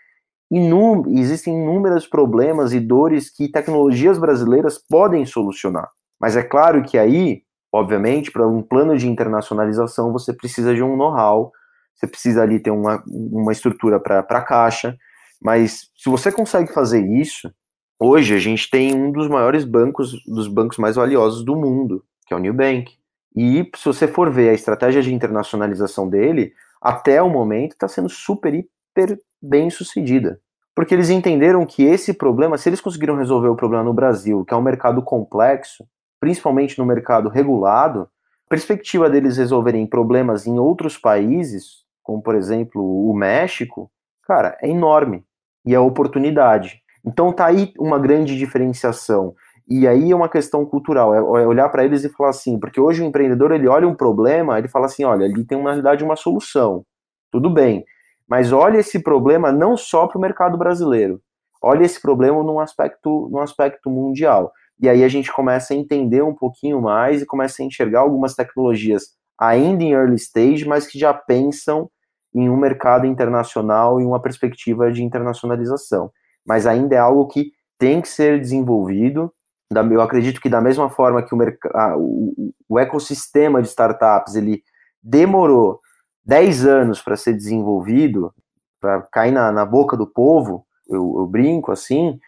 inú 0.50 1.04
existem 1.08 1.54
inúmeros 1.54 2.06
problemas 2.06 2.74
e 2.74 2.80
dores 2.80 3.30
que 3.30 3.48
tecnologias 3.48 4.18
brasileiras 4.18 4.76
podem 4.76 5.24
solucionar. 5.24 5.88
Mas 6.20 6.36
é 6.36 6.42
claro 6.42 6.82
que 6.82 6.98
aí, 6.98 7.42
obviamente, 7.72 8.30
para 8.30 8.46
um 8.46 8.62
plano 8.62 8.96
de 8.96 9.08
internacionalização, 9.08 10.12
você 10.12 10.32
precisa 10.32 10.74
de 10.74 10.82
um 10.82 10.96
know-how, 10.96 11.50
você 11.94 12.06
precisa 12.06 12.42
ali 12.42 12.60
ter 12.60 12.70
uma, 12.70 13.02
uma 13.06 13.52
estrutura 13.52 13.98
para 13.98 14.20
a 14.20 14.42
caixa. 14.42 14.96
Mas 15.40 15.90
se 15.96 16.10
você 16.10 16.30
consegue 16.30 16.72
fazer 16.72 17.04
isso, 17.04 17.52
hoje 17.98 18.34
a 18.34 18.38
gente 18.38 18.68
tem 18.70 18.94
um 18.94 19.10
dos 19.10 19.28
maiores 19.28 19.64
bancos, 19.64 20.22
dos 20.26 20.48
bancos 20.48 20.78
mais 20.78 20.96
valiosos 20.96 21.44
do 21.44 21.56
mundo, 21.56 22.04
que 22.26 22.34
é 22.34 22.36
o 22.36 22.40
New 22.40 22.52
Bank. 22.52 22.92
E 23.34 23.68
se 23.74 23.86
você 23.86 24.06
for 24.06 24.30
ver 24.30 24.50
a 24.50 24.54
estratégia 24.54 25.00
de 25.00 25.12
internacionalização 25.12 26.08
dele, 26.08 26.52
até 26.80 27.22
o 27.22 27.30
momento 27.30 27.72
está 27.72 27.88
sendo 27.88 28.08
super, 28.08 28.54
hiper 28.54 29.18
bem 29.40 29.70
sucedida. 29.70 30.38
Porque 30.74 30.94
eles 30.94 31.10
entenderam 31.10 31.64
que 31.66 31.82
esse 31.82 32.12
problema, 32.12 32.56
se 32.58 32.68
eles 32.68 32.80
conseguiram 32.80 33.16
resolver 33.16 33.48
o 33.48 33.56
problema 33.56 33.84
no 33.84 33.92
Brasil, 33.92 34.44
que 34.44 34.54
é 34.54 34.56
um 34.56 34.62
mercado 34.62 35.02
complexo, 35.02 35.84
principalmente 36.22 36.78
no 36.78 36.86
mercado 36.86 37.28
regulado, 37.28 38.02
a 38.46 38.48
perspectiva 38.48 39.10
deles 39.10 39.38
resolverem 39.38 39.84
problemas 39.84 40.46
em 40.46 40.56
outros 40.56 40.96
países, 40.96 41.84
como 42.00 42.22
por 42.22 42.36
exemplo 42.36 42.80
o 42.80 43.12
México, 43.12 43.90
cara, 44.22 44.56
é 44.62 44.68
enorme. 44.68 45.24
E 45.66 45.74
é 45.74 45.80
oportunidade. 45.80 46.80
Então 47.04 47.32
tá 47.32 47.46
aí 47.46 47.72
uma 47.76 47.98
grande 47.98 48.38
diferenciação. 48.38 49.34
E 49.68 49.88
aí 49.88 50.12
é 50.12 50.14
uma 50.14 50.28
questão 50.28 50.64
cultural, 50.64 51.12
é, 51.12 51.18
é 51.18 51.46
olhar 51.46 51.68
para 51.70 51.84
eles 51.84 52.04
e 52.04 52.08
falar 52.08 52.30
assim, 52.30 52.56
porque 52.56 52.80
hoje 52.80 53.02
o 53.02 53.04
empreendedor 53.04 53.50
ele 53.50 53.66
olha 53.66 53.88
um 53.88 53.94
problema, 53.94 54.56
ele 54.56 54.68
fala 54.68 54.86
assim, 54.86 55.02
olha, 55.02 55.26
ali 55.26 55.44
tem 55.44 55.58
na 55.58 55.70
realidade 55.70 56.04
uma 56.04 56.14
solução. 56.14 56.84
Tudo 57.32 57.50
bem. 57.50 57.84
Mas 58.28 58.52
olha 58.52 58.78
esse 58.78 59.02
problema 59.02 59.50
não 59.50 59.76
só 59.76 60.06
para 60.06 60.18
o 60.18 60.20
mercado 60.20 60.56
brasileiro, 60.56 61.20
olha 61.60 61.84
esse 61.84 62.00
problema 62.00 62.44
num 62.44 62.60
aspecto, 62.60 63.28
num 63.28 63.40
aspecto 63.40 63.90
mundial. 63.90 64.52
E 64.82 64.88
aí 64.88 65.04
a 65.04 65.08
gente 65.08 65.32
começa 65.32 65.72
a 65.72 65.76
entender 65.76 66.22
um 66.22 66.34
pouquinho 66.34 66.82
mais 66.82 67.22
e 67.22 67.26
começa 67.26 67.62
a 67.62 67.64
enxergar 67.64 68.00
algumas 68.00 68.34
tecnologias 68.34 69.10
ainda 69.38 69.82
em 69.82 69.92
early 69.92 70.16
stage, 70.16 70.66
mas 70.66 70.86
que 70.86 70.98
já 70.98 71.14
pensam 71.14 71.88
em 72.34 72.50
um 72.50 72.56
mercado 72.56 73.06
internacional 73.06 74.00
e 74.00 74.04
uma 74.04 74.20
perspectiva 74.20 74.90
de 74.90 75.02
internacionalização. 75.02 76.10
Mas 76.44 76.66
ainda 76.66 76.96
é 76.96 76.98
algo 76.98 77.28
que 77.28 77.52
tem 77.78 78.00
que 78.00 78.08
ser 78.08 78.40
desenvolvido. 78.40 79.32
Eu 79.70 80.00
acredito 80.00 80.40
que 80.40 80.48
da 80.48 80.60
mesma 80.60 80.90
forma 80.90 81.22
que 81.22 81.34
o, 81.34 81.38
o, 81.96 82.52
o 82.68 82.78
ecossistema 82.78 83.62
de 83.62 83.68
startups 83.68 84.34
ele 84.34 84.62
demorou 85.02 85.80
10 86.24 86.66
anos 86.66 87.00
para 87.00 87.16
ser 87.16 87.34
desenvolvido, 87.34 88.32
para 88.80 89.02
cair 89.12 89.32
na, 89.32 89.52
na, 89.52 89.64
boca 89.64 89.96
do 89.96 90.06
povo, 90.06 90.66
eu, 90.88 91.14
eu 91.18 91.26
brinco 91.26 91.72
assim, 91.72 92.18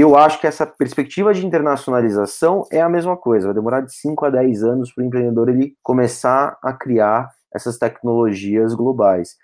eu 0.00 0.16
acho 0.16 0.40
que 0.40 0.46
essa 0.46 0.66
perspectiva 0.66 1.32
de 1.32 1.46
internacionalização 1.46 2.66
é 2.70 2.80
a 2.80 2.88
mesma 2.88 3.16
coisa, 3.16 3.46
vai 3.46 3.54
demorar 3.54 3.80
de 3.80 3.94
5 3.94 4.24
a 4.24 4.30
10 4.30 4.64
anos 4.64 4.92
para 4.92 5.02
o 5.02 5.06
empreendedor 5.06 5.48
ele 5.48 5.74
começar 5.82 6.58
a 6.62 6.72
criar 6.72 7.30
essas 7.54 7.78
tecnologias 7.78 8.74
globais. 8.74 9.36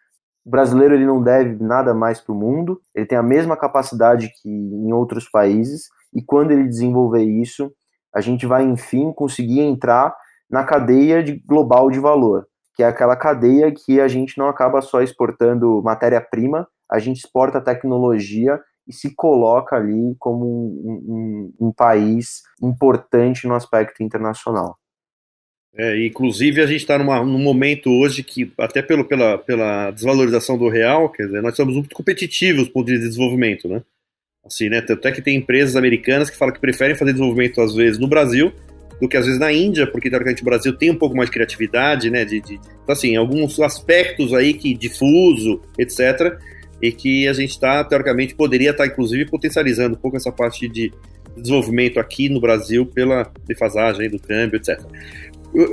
O 0.45 0.51
brasileiro 0.51 0.95
ele 0.95 1.07
não 1.07 1.23
deve 1.23 1.63
nada 1.63 1.95
mais 1.95 2.21
para 2.21 2.33
o 2.33 2.39
mundo, 2.39 2.81
ele 2.95 3.07
tem 3.07 3.17
a 3.17 3.23
mesma 3.23 3.57
capacidade 3.57 4.31
que 4.43 4.49
em 4.49 4.93
outros 4.93 5.29
países, 5.29 5.89
e 6.13 6.23
quando 6.23 6.51
ele 6.51 6.67
desenvolver 6.67 7.23
isso, 7.23 7.71
a 8.13 8.21
gente 8.21 8.45
vai, 8.47 8.65
enfim, 8.65 9.13
conseguir 9.13 9.61
entrar 9.61 10.17
na 10.51 10.65
cadeia 10.65 11.23
de 11.23 11.37
global 11.47 11.91
de 11.91 12.01
valor 12.01 12.49
que 12.81 12.83
é 12.83 12.87
aquela 12.87 13.15
cadeia 13.15 13.71
que 13.71 14.01
a 14.01 14.09
gente 14.09 14.39
não 14.39 14.49
acaba 14.49 14.81
só 14.81 15.03
exportando 15.03 15.83
matéria-prima, 15.83 16.67
a 16.91 16.99
gente 16.99 17.19
exporta 17.19 17.61
tecnologia 17.61 18.59
e 18.91 18.93
se 18.93 19.15
coloca 19.15 19.77
ali 19.77 20.17
como 20.19 20.45
um, 20.45 21.53
um, 21.61 21.69
um 21.69 21.73
país 21.73 22.43
importante 22.61 23.47
no 23.47 23.55
aspecto 23.55 24.03
internacional. 24.03 24.77
É, 25.73 26.05
inclusive, 26.05 26.61
a 26.61 26.67
gente 26.67 26.81
está 26.81 26.99
num 26.99 27.39
momento 27.39 27.89
hoje 27.91 28.25
que, 28.25 28.53
até 28.59 28.83
pelo, 28.83 29.05
pela, 29.05 29.39
pela 29.39 29.93
desvalorização 29.93 30.59
do 30.59 30.69
real, 30.69 31.09
quer 31.09 31.27
dizer, 31.27 31.41
nós 31.41 31.55
somos 31.55 31.75
muito 31.75 31.95
competitivos 31.95 32.69
de 32.69 32.99
desenvolvimento, 32.99 33.69
né? 33.69 33.81
Assim, 34.45 34.69
né? 34.69 34.79
Até 34.79 35.13
que 35.13 35.23
tem 35.23 35.37
empresas 35.37 35.77
americanas 35.77 36.29
que 36.29 36.37
falam 36.37 36.53
que 36.53 36.61
preferem 36.61 36.97
fazer 36.97 37.13
desenvolvimento, 37.13 37.61
às 37.61 37.73
vezes, 37.73 37.99
no 37.99 38.09
Brasil 38.09 38.53
do 39.01 39.09
que 39.09 39.17
às 39.17 39.25
vezes 39.25 39.41
na 39.41 39.51
Índia, 39.51 39.87
porque 39.87 40.11
teoricamente 40.11 40.43
o 40.43 40.45
Brasil 40.45 40.77
tem 40.77 40.91
um 40.91 40.97
pouco 40.97 41.17
mais 41.17 41.31
de 41.31 41.33
criatividade, 41.33 42.11
né? 42.11 42.25
De, 42.25 42.41
de 42.41 42.55
então, 42.55 42.93
assim, 42.93 43.17
alguns 43.17 43.59
aspectos 43.59 44.35
aí 44.35 44.53
que 44.53 44.75
difuso, 44.75 45.63
etc. 45.79 46.39
E 46.81 46.91
que 46.93 47.29
a 47.29 47.33
gente 47.33 47.51
está, 47.51 47.85
teoricamente, 47.85 48.35
poderia 48.35 48.71
estar, 48.71 48.85
tá, 48.85 48.91
inclusive, 48.91 49.27
potencializando 49.27 49.97
um 49.97 49.99
pouco 49.99 50.17
essa 50.17 50.33
parte 50.33 50.69
de 50.69 50.93
desenvolvimento 51.37 52.01
aqui 52.01 52.29
no 52.29 52.41
Brasil 52.41 52.87
pela 52.87 53.31
defasagem 53.47 54.09
do 54.11 54.19
câmbio, 54.19 54.57
etc. 54.57 54.81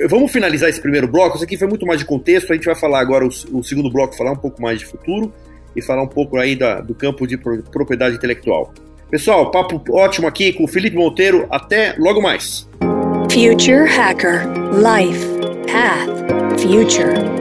Vamos 0.10 0.32
finalizar 0.32 0.70
esse 0.70 0.82
primeiro 0.82 1.08
bloco. 1.08 1.36
Isso 1.36 1.46
aqui 1.46 1.58
foi 1.58 1.68
muito 1.68 1.86
mais 1.86 2.00
de 2.00 2.06
contexto. 2.06 2.52
A 2.52 2.56
gente 2.56 2.66
vai 2.66 2.76
falar 2.76 3.00
agora 3.00 3.26
o, 3.26 3.30
o 3.58 3.64
segundo 3.64 3.92
bloco, 3.92 4.16
falar 4.16 4.32
um 4.32 4.38
pouco 4.38 4.62
mais 4.62 4.80
de 4.80 4.86
futuro 4.86 5.32
e 5.76 5.82
falar 5.82 6.02
um 6.02 6.08
pouco 6.08 6.38
aí 6.38 6.56
da, 6.56 6.82
do 6.82 6.96
campo 6.96 7.28
de 7.28 7.38
propriedade 7.38 8.16
intelectual. 8.16 8.74
Pessoal, 9.10 9.52
papo 9.52 9.82
ótimo 9.92 10.28
aqui 10.28 10.52
com 10.52 10.64
o 10.64 10.68
Felipe 10.68 10.98
Monteiro. 10.98 11.48
Até 11.50 11.96
logo 11.98 12.22
mais. 12.22 12.68
Future 13.32 13.88
Hacker 13.88 14.48
Life 14.74 15.26
Path 15.72 16.60
Future 16.60 17.37